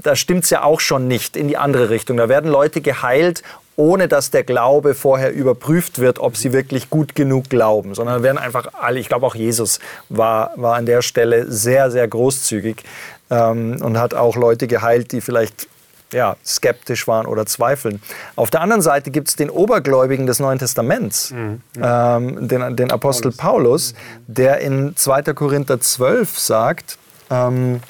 [0.00, 2.16] da stimmt es ja auch schon nicht in die andere Richtung.
[2.16, 3.42] Da werden Leute geheilt,
[3.80, 8.36] ohne dass der Glaube vorher überprüft wird, ob sie wirklich gut genug glauben, sondern werden
[8.36, 12.84] einfach alle, ich glaube auch Jesus war, war an der Stelle sehr, sehr großzügig
[13.30, 15.66] ähm, und hat auch Leute geheilt, die vielleicht
[16.12, 18.02] ja, skeptisch waren oder zweifeln.
[18.36, 21.62] Auf der anderen Seite gibt es den Obergläubigen des Neuen Testaments, mhm.
[21.80, 23.94] ähm, den, den, Apostel Paulus,
[24.26, 25.22] der in 2.
[25.32, 26.98] Korinther 12 sagt,
[27.30, 27.80] ähm,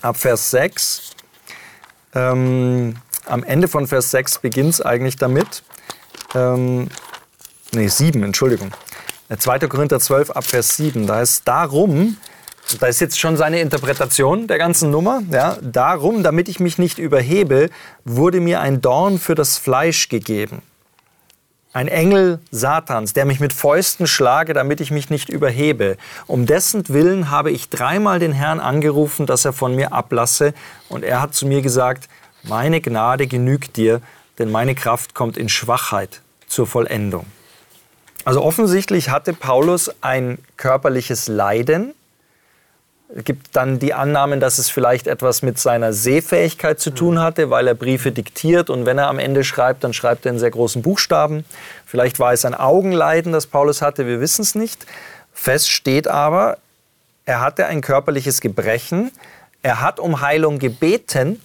[0.00, 1.10] ab Vers 6,
[2.14, 2.94] ähm,
[3.26, 5.62] am Ende von Vers 6 beginnt es eigentlich damit,
[6.34, 6.88] ähm,
[7.72, 8.70] nee, 7, Entschuldigung,
[9.36, 9.56] 2.
[9.56, 12.16] Äh, Korinther 12 ab Vers 7, da ist darum,
[12.78, 15.22] da ist jetzt schon seine Interpretation der ganzen Nummer.
[15.30, 17.70] Ja, darum, damit ich mich nicht überhebe,
[18.04, 20.62] wurde mir ein Dorn für das Fleisch gegeben.
[21.72, 25.96] Ein Engel Satans, der mich mit Fäusten schlage, damit ich mich nicht überhebe.
[26.26, 30.52] Um dessen Willen habe ich dreimal den Herrn angerufen, dass er von mir ablasse.
[30.88, 32.08] Und er hat zu mir gesagt,
[32.42, 34.00] meine Gnade genügt dir,
[34.38, 37.26] denn meine Kraft kommt in Schwachheit zur Vollendung.
[38.24, 41.94] Also offensichtlich hatte Paulus ein körperliches Leiden,
[43.14, 47.50] es gibt dann die Annahmen, dass es vielleicht etwas mit seiner Sehfähigkeit zu tun hatte,
[47.50, 50.52] weil er Briefe diktiert und wenn er am Ende schreibt, dann schreibt er in sehr
[50.52, 51.44] großen Buchstaben.
[51.86, 54.86] Vielleicht war es ein Augenleiden, das Paulus hatte, wir wissen es nicht.
[55.32, 56.58] Fest steht aber,
[57.24, 59.10] er hatte ein körperliches Gebrechen,
[59.62, 61.40] er hat um Heilung gebeten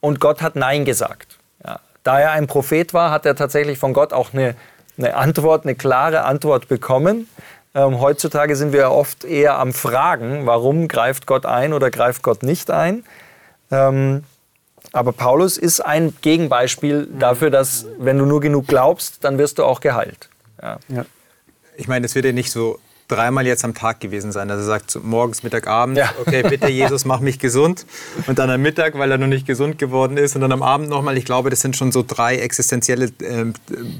[0.00, 1.38] und Gott hat Nein gesagt.
[1.64, 1.80] Ja.
[2.02, 4.54] Da er ein Prophet war, hat er tatsächlich von Gott auch eine,
[4.98, 7.28] eine Antwort, eine klare Antwort bekommen.
[7.74, 12.42] Ähm, heutzutage sind wir oft eher am Fragen, warum greift Gott ein oder greift Gott
[12.42, 13.04] nicht ein.
[13.70, 14.24] Ähm,
[14.92, 19.64] aber Paulus ist ein Gegenbeispiel dafür, dass wenn du nur genug glaubst, dann wirst du
[19.64, 20.28] auch geheilt.
[20.62, 20.78] Ja.
[20.88, 21.04] Ja.
[21.76, 22.78] Ich meine, es wird ja nicht so
[23.08, 24.50] dreimal jetzt am Tag gewesen sein.
[24.50, 26.12] Also er sagt morgens, Mittag, Abend, ja.
[26.20, 27.86] okay, bitte Jesus, mach mich gesund.
[28.26, 30.34] Und dann am Mittag, weil er noch nicht gesund geworden ist.
[30.34, 31.16] Und dann am Abend nochmal.
[31.16, 33.46] Ich glaube, das sind schon so drei existenzielle äh,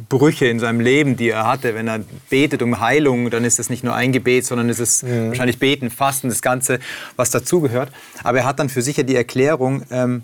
[0.09, 1.75] Brüche in seinem Leben, die er hatte.
[1.75, 2.01] Wenn er
[2.31, 5.29] betet um Heilung, dann ist es nicht nur ein Gebet, sondern es ist mhm.
[5.29, 6.81] wahrscheinlich Beten, Fasten, das Ganze,
[7.17, 7.91] was dazugehört.
[8.25, 10.23] Aber er hat dann für sich ja die Erklärung, ähm,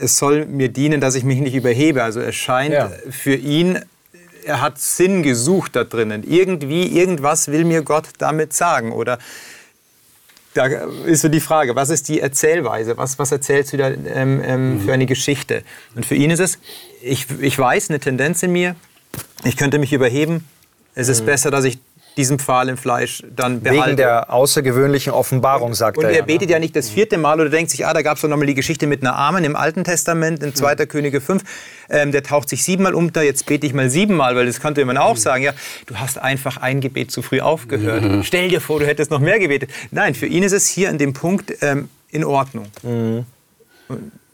[0.00, 2.02] es soll mir dienen, dass ich mich nicht überhebe.
[2.02, 2.90] Also es scheint ja.
[3.10, 3.78] für ihn
[4.50, 6.24] er hat Sinn gesucht da drinnen.
[6.24, 8.90] Irgendwie, irgendwas will mir Gott damit sagen.
[8.90, 9.18] Oder
[10.54, 10.66] da
[11.06, 12.96] ist so die Frage, was ist die Erzählweise?
[12.96, 14.80] Was, was erzählst du da ähm, ähm, mhm.
[14.80, 15.62] für eine Geschichte?
[15.94, 16.58] Und für ihn ist es,
[17.00, 18.74] ich, ich weiß eine Tendenz in mir,
[19.44, 20.48] ich könnte mich überheben.
[20.96, 21.26] Es ist mhm.
[21.26, 21.78] besser, dass ich
[22.16, 23.86] diesen Pfahl im Fleisch dann behalten.
[23.86, 26.10] Wegen der außergewöhnlichen Offenbarung, sagt und er.
[26.10, 26.52] Und er betet ja, ne?
[26.52, 28.54] ja nicht das vierte Mal oder denkt sich, ah, da gab es doch nochmal die
[28.54, 30.74] Geschichte mit einer Armen im Alten Testament, in 2.
[30.74, 30.88] Mhm.
[30.88, 31.42] Könige 5.
[31.88, 34.96] Ähm, der taucht sich siebenmal unter, jetzt bete ich mal siebenmal, weil das könnte man
[34.96, 35.18] auch mhm.
[35.18, 35.52] sagen, ja,
[35.86, 38.02] du hast einfach ein Gebet zu früh aufgehört.
[38.02, 38.22] Mhm.
[38.22, 39.70] Stell dir vor, du hättest noch mehr gebetet.
[39.90, 42.66] Nein, für ihn ist es hier an dem Punkt ähm, in Ordnung.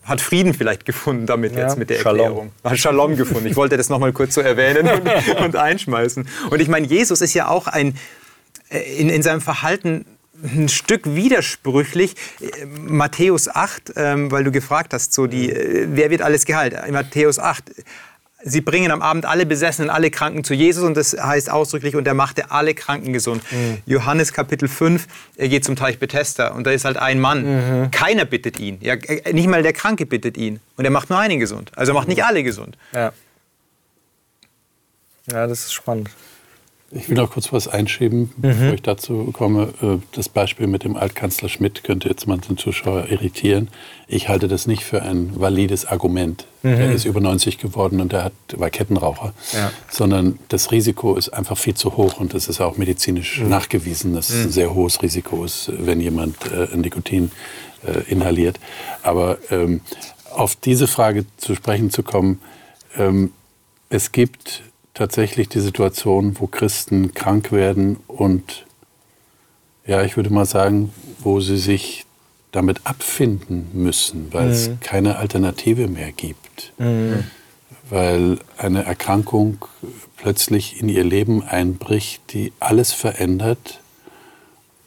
[0.07, 2.21] Hat Frieden vielleicht gefunden damit ja, jetzt mit der Shalom.
[2.21, 2.53] Erklärung.
[2.63, 3.47] Hat Shalom gefunden.
[3.49, 6.29] Ich wollte das noch mal kurz so erwähnen und, und einschmeißen.
[6.51, 7.97] Und ich meine, Jesus ist ja auch ein,
[8.71, 10.07] äh, in, in seinem Verhalten
[10.43, 12.15] ein Stück widersprüchlich.
[12.87, 16.75] Matthäus 8, ähm, weil du gefragt hast, so die, äh, wer wird alles geheilt?
[16.91, 17.65] Matthäus 8
[18.47, 22.07] sie bringen am Abend alle Besessenen, alle Kranken zu Jesus und das heißt ausdrücklich, und
[22.07, 23.43] er machte alle Kranken gesund.
[23.51, 23.79] Mhm.
[23.87, 27.83] Johannes Kapitel 5, er geht zum Teich Bethesda und da ist halt ein Mann.
[27.83, 27.91] Mhm.
[27.91, 28.79] Keiner bittet ihn.
[28.81, 30.61] Ja, äh, nicht mal der Kranke bittet ihn.
[30.77, 31.73] Und er macht nur einen gesund.
[31.75, 32.79] Also er macht nicht alle gesund.
[32.95, 33.13] Ja.
[35.31, 36.09] Ja, das ist spannend.
[36.97, 38.43] Ich will noch kurz was einschieben, mhm.
[38.43, 39.73] bevor ich dazu komme.
[39.83, 43.69] Äh, das Beispiel mit dem Altkanzler Schmidt könnte jetzt manchen Zuschauer irritieren.
[44.09, 46.47] Ich halte das nicht für ein valides Argument.
[46.63, 46.73] Mhm.
[46.73, 49.35] Er ist über 90 geworden und er hat, war Kettenraucher.
[49.53, 49.71] Ja.
[49.91, 53.49] Sondern das Risiko ist einfach viel zu hoch und das ist auch medizinisch mhm.
[53.49, 54.53] nachgewiesen, dass es ein mhm.
[54.53, 57.31] sehr hohes Risiko ist, wenn jemand äh, Nikotin
[57.87, 58.59] äh, inhaliert.
[59.03, 59.81] Aber ähm,
[60.33, 62.41] auf diese Frage zu sprechen zu kommen,
[62.97, 63.33] ähm,
[63.89, 64.63] es gibt
[64.97, 68.65] tatsächlich die Situation, wo Christen krank werden und
[69.87, 72.07] ja, ich würde mal sagen, wo sie sich
[72.51, 74.53] damit abfinden müssen, weil mhm.
[74.53, 76.73] es keine Alternative mehr gibt.
[76.79, 77.25] Mhm.
[77.89, 79.65] Weil eine Erkrankung
[80.17, 83.81] plötzlich in ihr Leben einbricht, die alles verändert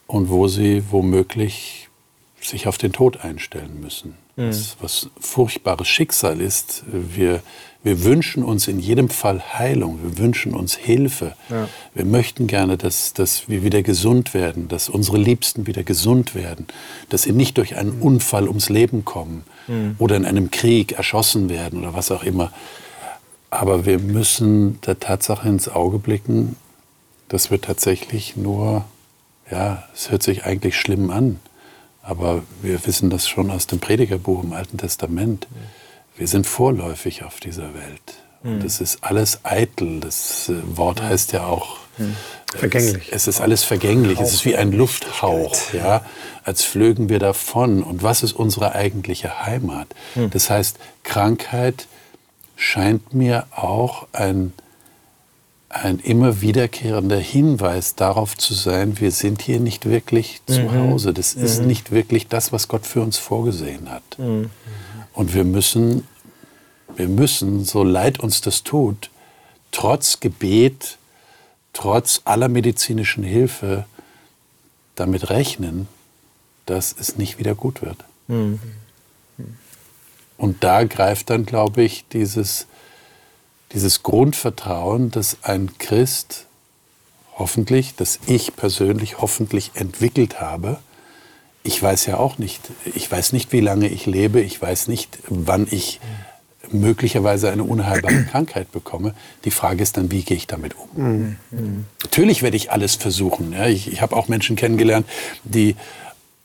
[0.08, 1.88] und wo sie womöglich
[2.42, 4.16] sich auf den Tod einstellen müssen.
[4.36, 4.48] Mhm.
[4.48, 6.84] Was, was furchtbares Schicksal ist.
[6.88, 7.44] Wir
[7.82, 11.36] wir wünschen uns in jedem Fall Heilung, wir wünschen uns Hilfe.
[11.50, 11.70] Ja.
[11.94, 16.68] Wir möchten gerne, dass, dass wir wieder gesund werden, dass unsere Liebsten wieder gesund werden,
[17.08, 19.96] dass sie nicht durch einen Unfall ums Leben kommen mhm.
[19.98, 22.52] oder in einem Krieg erschossen werden oder was auch immer.
[23.50, 26.58] Aber wir müssen der Tatsache ins Auge blicken,
[27.30, 28.84] dass wir tatsächlich nur,
[29.50, 31.40] ja, es hört sich eigentlich schlimm an,
[32.04, 35.48] aber wir wissen das schon aus dem Predigerbuch im Alten Testament.
[35.50, 35.89] Mhm
[36.20, 38.20] wir sind vorläufig auf dieser Welt.
[38.44, 40.00] Und es ist alles eitel.
[40.00, 42.16] Das äh, Wort heißt ja auch hm.
[42.56, 43.08] vergänglich.
[43.10, 44.20] Es, es, ist alles vergänglich.
[44.20, 46.06] Es ist wie ein Lufthauch, ja,
[46.44, 47.84] als flögen wir davon.
[47.84, 49.88] Und was ist unsere eigentliche Heimat?
[50.14, 50.30] Hm.
[50.30, 51.88] Das heißt, Krankheit
[52.56, 54.54] scheint mir auch ein
[55.72, 60.72] ein immer wiederkehrender Hinweis darauf zu sein, wir sind hier nicht wirklich zu mhm.
[60.74, 61.14] Hause.
[61.14, 61.44] Das mhm.
[61.44, 64.18] ist nicht wirklich das, was Gott für uns vorgesehen hat.
[65.20, 66.08] Und wir müssen,
[66.96, 69.10] wir müssen, so leid uns das tut,
[69.70, 70.98] trotz Gebet,
[71.74, 73.86] trotz aller medizinischen Hilfe
[74.96, 75.90] damit rechnen,
[76.66, 77.98] dass es nicht wieder gut wird.
[78.30, 78.62] Mhm.
[80.38, 82.68] Und da greift dann, glaube ich, dieses,
[83.74, 86.46] dieses Grundvertrauen, dass ein Christ
[87.36, 90.80] hoffentlich, das ich persönlich hoffentlich entwickelt habe,
[91.64, 92.62] ich weiß ja auch nicht,
[92.96, 96.00] ich weiß nicht, wie lange ich lebe, ich weiß nicht, wann ich
[96.72, 99.14] möglicherweise eine unheilbare Krankheit bekomme.
[99.46, 101.38] Die Frage ist dann, wie gehe ich damit um?
[101.52, 101.86] Mhm.
[102.04, 103.56] Natürlich werde ich alles versuchen.
[103.68, 105.08] Ich, ich habe auch Menschen kennengelernt,
[105.44, 105.76] die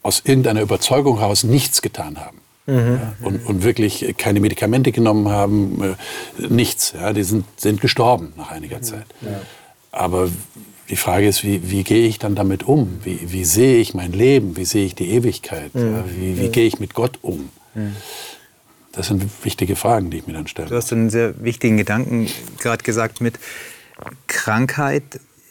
[0.02, 2.38] aus irgendeiner Überzeugung heraus nichts getan haben.
[2.66, 3.00] Mhm.
[3.22, 5.82] Und, und, wirklich keine Medikamente genommen haben,
[6.38, 6.94] äh, nichts.
[6.98, 9.04] Ja, die sind, sind gestorben nach einiger Zeit.
[9.20, 9.40] Ja.
[9.92, 10.30] Aber
[10.91, 13.01] die Frage ist, wie, wie gehe ich dann damit um?
[13.05, 14.57] Wie, wie sehe ich mein Leben?
[14.57, 15.74] Wie sehe ich die Ewigkeit?
[15.74, 16.05] Mhm.
[16.16, 17.49] Wie, wie gehe ich mit Gott um?
[17.74, 17.97] Mhm.
[18.93, 20.68] Das sind wichtige Fragen, die ich mir dann stelle.
[20.68, 22.28] Du hast einen sehr wichtigen Gedanken
[22.59, 23.39] gerade gesagt mit
[24.26, 25.03] Krankheit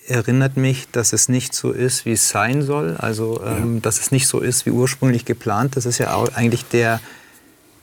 [0.08, 2.96] erinnert mich, dass es nicht so ist, wie es sein soll.
[2.98, 3.80] Also, ähm, ja.
[3.82, 5.76] dass es nicht so ist, wie ursprünglich geplant.
[5.76, 7.00] Das ist ja auch eigentlich der,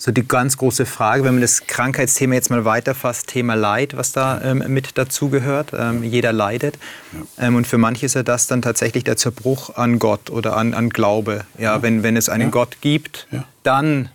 [0.01, 4.13] so die ganz große Frage, wenn man das Krankheitsthema jetzt mal weiterfasst, Thema Leid, was
[4.13, 5.73] da ähm, mit dazugehört.
[5.79, 6.79] Ähm, jeder leidet.
[7.13, 7.49] Ja.
[7.49, 10.73] Ähm, und für manche ist ja das dann tatsächlich der Zerbruch an Gott oder an,
[10.73, 11.45] an Glaube.
[11.59, 11.83] Ja, ja.
[11.83, 12.49] Wenn, wenn es einen ja.
[12.49, 13.29] Gott gibt,
[13.63, 14.09] dann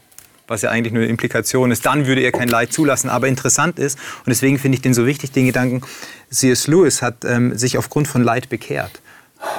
[0.48, 3.10] was ja eigentlich nur eine Implikation ist, dann würde er kein Leid zulassen.
[3.10, 5.82] Aber interessant ist, und deswegen finde ich den so wichtig, den Gedanken,
[6.30, 6.68] C.S.
[6.68, 9.02] Lewis hat ähm, sich aufgrund von Leid bekehrt.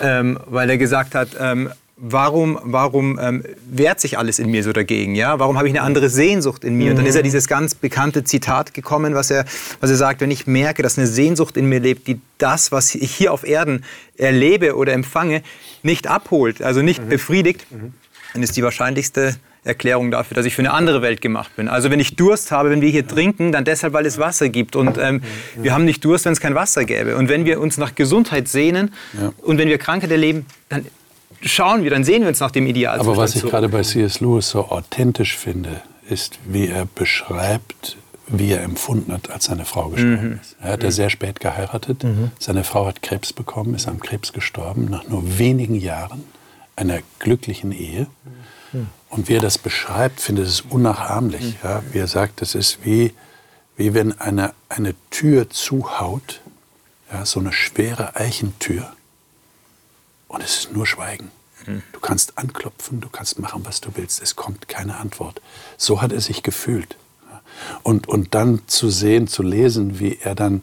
[0.01, 4.73] Ähm, weil er gesagt hat, ähm, warum, warum ähm, wehrt sich alles in mir so
[4.73, 5.15] dagegen?
[5.15, 5.39] Ja?
[5.39, 6.91] Warum habe ich eine andere Sehnsucht in mir?
[6.91, 7.25] Und dann ist ja mhm.
[7.25, 9.45] dieses ganz bekannte Zitat gekommen, was er,
[9.81, 12.95] was er sagt, wenn ich merke, dass eine Sehnsucht in mir lebt, die das, was
[12.95, 13.85] ich hier auf Erden
[14.17, 15.43] erlebe oder empfange,
[15.83, 17.09] nicht abholt, also nicht mhm.
[17.09, 17.95] befriedigt, mhm.
[18.35, 21.69] dann ist die wahrscheinlichste Erklärung dafür, dass ich für eine andere Welt gemacht bin.
[21.69, 24.77] Also wenn ich Durst habe, wenn wir hier trinken, dann deshalb, weil es Wasser gibt.
[24.77, 25.23] Und ähm,
[25.57, 27.17] wir haben nicht Durst, wenn es kein Wasser gäbe.
[27.17, 29.33] Und wenn wir uns nach Gesundheit sehnen ja.
[29.39, 30.87] und wenn wir Krankheit erleben, dann
[31.43, 32.99] schauen wir, dann sehen wir uns nach dem Ideal.
[32.99, 34.21] Aber was ich gerade bei C.S.
[34.21, 37.97] Lewis so authentisch finde, ist, wie er beschreibt,
[38.29, 40.41] wie er empfunden hat, als seine Frau gestorben mhm.
[40.41, 40.57] ist.
[40.61, 42.03] Er hat ja sehr spät geheiratet.
[42.03, 42.33] Mhm.
[42.39, 46.25] Seine Frau hat Krebs bekommen, ist am Krebs gestorben, nach nur wenigen Jahren
[46.75, 48.07] einer glücklichen Ehe.
[48.73, 48.89] Mhm.
[49.09, 51.43] Und wie er das beschreibt, finde ich es unnachahmlich.
[51.43, 51.55] Mhm.
[51.63, 53.13] Ja, wie er sagt, es ist wie,
[53.77, 56.41] wie wenn eine, eine Tür zuhaut,
[57.13, 58.93] ja, so eine schwere Eichentür.
[60.29, 61.31] Und es ist nur Schweigen.
[61.67, 61.83] Mhm.
[61.93, 64.23] Du kannst anklopfen, du kannst machen, was du willst.
[64.23, 65.41] Es kommt keine Antwort.
[65.77, 66.97] So hat er sich gefühlt.
[67.83, 70.63] Und, und dann zu sehen, zu lesen, wie er dann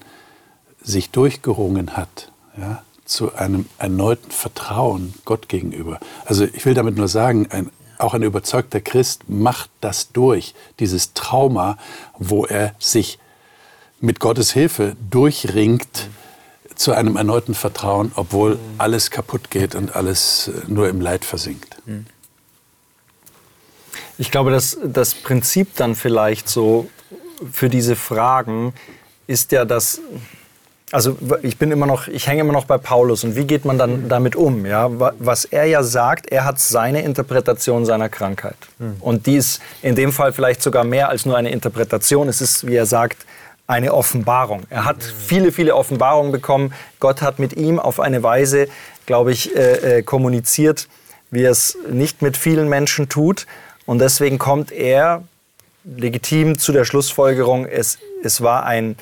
[0.81, 5.99] sich durchgerungen hat, ja, zu einem erneuten Vertrauen Gott gegenüber.
[6.25, 11.13] Also ich will damit nur sagen, ein, auch ein überzeugter Christ macht das durch, dieses
[11.13, 11.77] Trauma,
[12.17, 13.19] wo er sich
[13.99, 16.09] mit Gottes Hilfe durchringt
[16.75, 21.77] zu einem erneuten Vertrauen, obwohl alles kaputt geht und alles äh, nur im Leid versinkt.
[24.17, 26.89] Ich glaube, dass das Prinzip dann vielleicht so
[27.51, 28.73] für diese Fragen
[29.27, 30.01] ist ja, dass
[30.93, 33.79] also ich bin immer noch, ich hänge immer noch bei Paulus und wie geht man
[33.79, 34.63] dann damit um?
[34.67, 38.97] Ja, was er ja sagt, er hat seine Interpretation seiner Krankheit mhm.
[38.99, 42.27] und die ist in dem Fall vielleicht sogar mehr als nur eine Interpretation.
[42.27, 43.25] Es ist, wie er sagt,
[43.67, 44.63] eine Offenbarung.
[44.69, 46.73] Er hat viele, viele Offenbarungen bekommen.
[46.99, 48.67] Gott hat mit ihm auf eine Weise,
[49.05, 50.87] glaube ich, äh, äh, kommuniziert,
[51.31, 53.47] wie er es nicht mit vielen Menschen tut.
[53.85, 55.23] Und deswegen kommt er
[55.83, 58.95] legitim zu der Schlussfolgerung, es, es war ein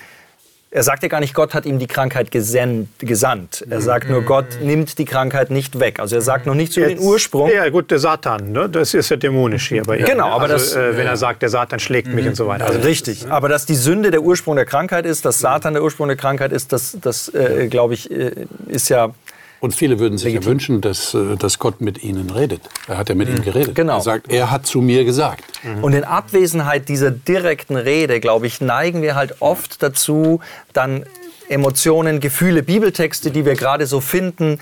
[0.73, 3.65] er sagt ja gar nicht, Gott hat ihm die Krankheit gesandt.
[3.69, 5.99] Er sagt nur, Gott nimmt die Krankheit nicht weg.
[5.99, 7.51] Also er sagt noch nicht zu so den Ursprung.
[7.53, 8.69] Ja, gut, der Satan, ne?
[8.69, 10.05] das ist ja dämonisch hier bei ihm.
[10.05, 12.65] Genau, aber also, das, äh, wenn er sagt, der Satan schlägt mich und so weiter.
[12.67, 16.07] Also richtig, aber dass die Sünde der Ursprung der Krankheit ist, dass Satan der Ursprung
[16.07, 18.31] der Krankheit ist, das, das äh, glaube ich, äh,
[18.69, 19.13] ist ja
[19.61, 22.61] und viele würden sich ja wünschen, dass, äh, dass Gott mit ihnen redet.
[22.87, 23.35] Er hat ja mit mhm.
[23.35, 23.75] ihnen geredet.
[23.75, 23.97] Genau.
[23.97, 25.43] Er sagt, er hat zu mir gesagt.
[25.63, 25.83] Mhm.
[25.83, 30.41] Und in Abwesenheit dieser direkten Rede, glaube ich, neigen wir halt oft dazu,
[30.73, 31.05] dann
[31.47, 34.59] Emotionen, Gefühle, Bibeltexte, die wir gerade so finden,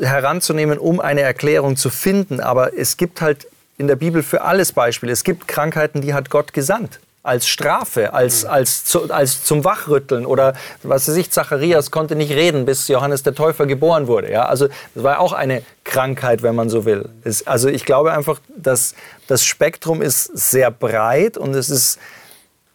[0.00, 2.40] heranzunehmen, um eine Erklärung zu finden.
[2.40, 3.46] Aber es gibt halt
[3.78, 5.10] in der Bibel für alles Beispiele.
[5.10, 8.50] Es gibt Krankheiten, die hat Gott gesandt als Strafe, als, mhm.
[8.50, 13.22] als, zu, als zum Wachrütteln oder was weiß ich, Zacharias konnte nicht reden, bis Johannes
[13.22, 14.32] der Täufer geboren wurde.
[14.32, 14.46] Ja?
[14.46, 17.08] Also das war auch eine Krankheit, wenn man so will.
[17.24, 18.94] Es, also ich glaube einfach, dass
[19.26, 21.98] das Spektrum ist sehr breit und es ist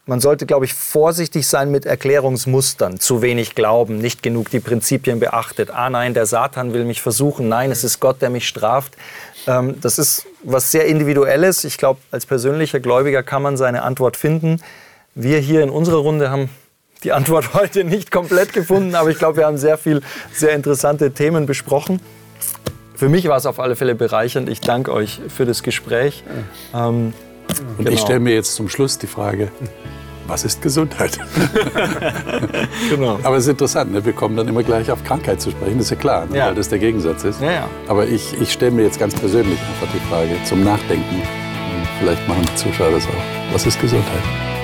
[0.08, 3.00] man sollte, glaube ich, vorsichtig sein mit Erklärungsmustern.
[3.00, 5.72] Zu wenig glauben, nicht genug die Prinzipien beachtet.
[5.72, 7.50] Ah nein, der Satan will mich versuchen.
[7.50, 8.94] Nein, es ist Gott, der mich straft.
[9.48, 11.64] Ähm, das ist was sehr Individuelles.
[11.64, 14.62] Ich glaube, als persönlicher Gläubiger kann man seine Antwort finden.
[15.14, 16.50] Wir hier in unserer Runde haben
[17.04, 20.02] die Antwort heute nicht komplett gefunden, aber ich glaube, wir haben sehr viel,
[20.34, 22.00] sehr interessante Themen besprochen.
[22.96, 24.50] Für mich war es auf alle Fälle bereichernd.
[24.50, 26.24] Ich danke euch für das Gespräch.
[26.74, 27.14] Ähm,
[27.78, 27.92] Und genau.
[27.92, 29.52] ich stelle mir jetzt zum Schluss die Frage,
[30.28, 31.18] was ist Gesundheit?
[32.90, 33.20] genau.
[33.24, 34.04] Aber es ist interessant, ne?
[34.06, 36.38] wir kommen dann immer gleich auf Krankheit zu sprechen, das ist ja klar, ne?
[36.38, 36.48] ja.
[36.48, 37.42] weil das der Gegensatz ist.
[37.42, 37.70] Ja, ja.
[37.88, 41.22] Aber ich, ich stelle mir jetzt ganz persönlich einfach die Frage zum Nachdenken.
[42.00, 43.54] Vielleicht machen die Zuschauer das auch.
[43.54, 44.55] Was ist Gesundheit?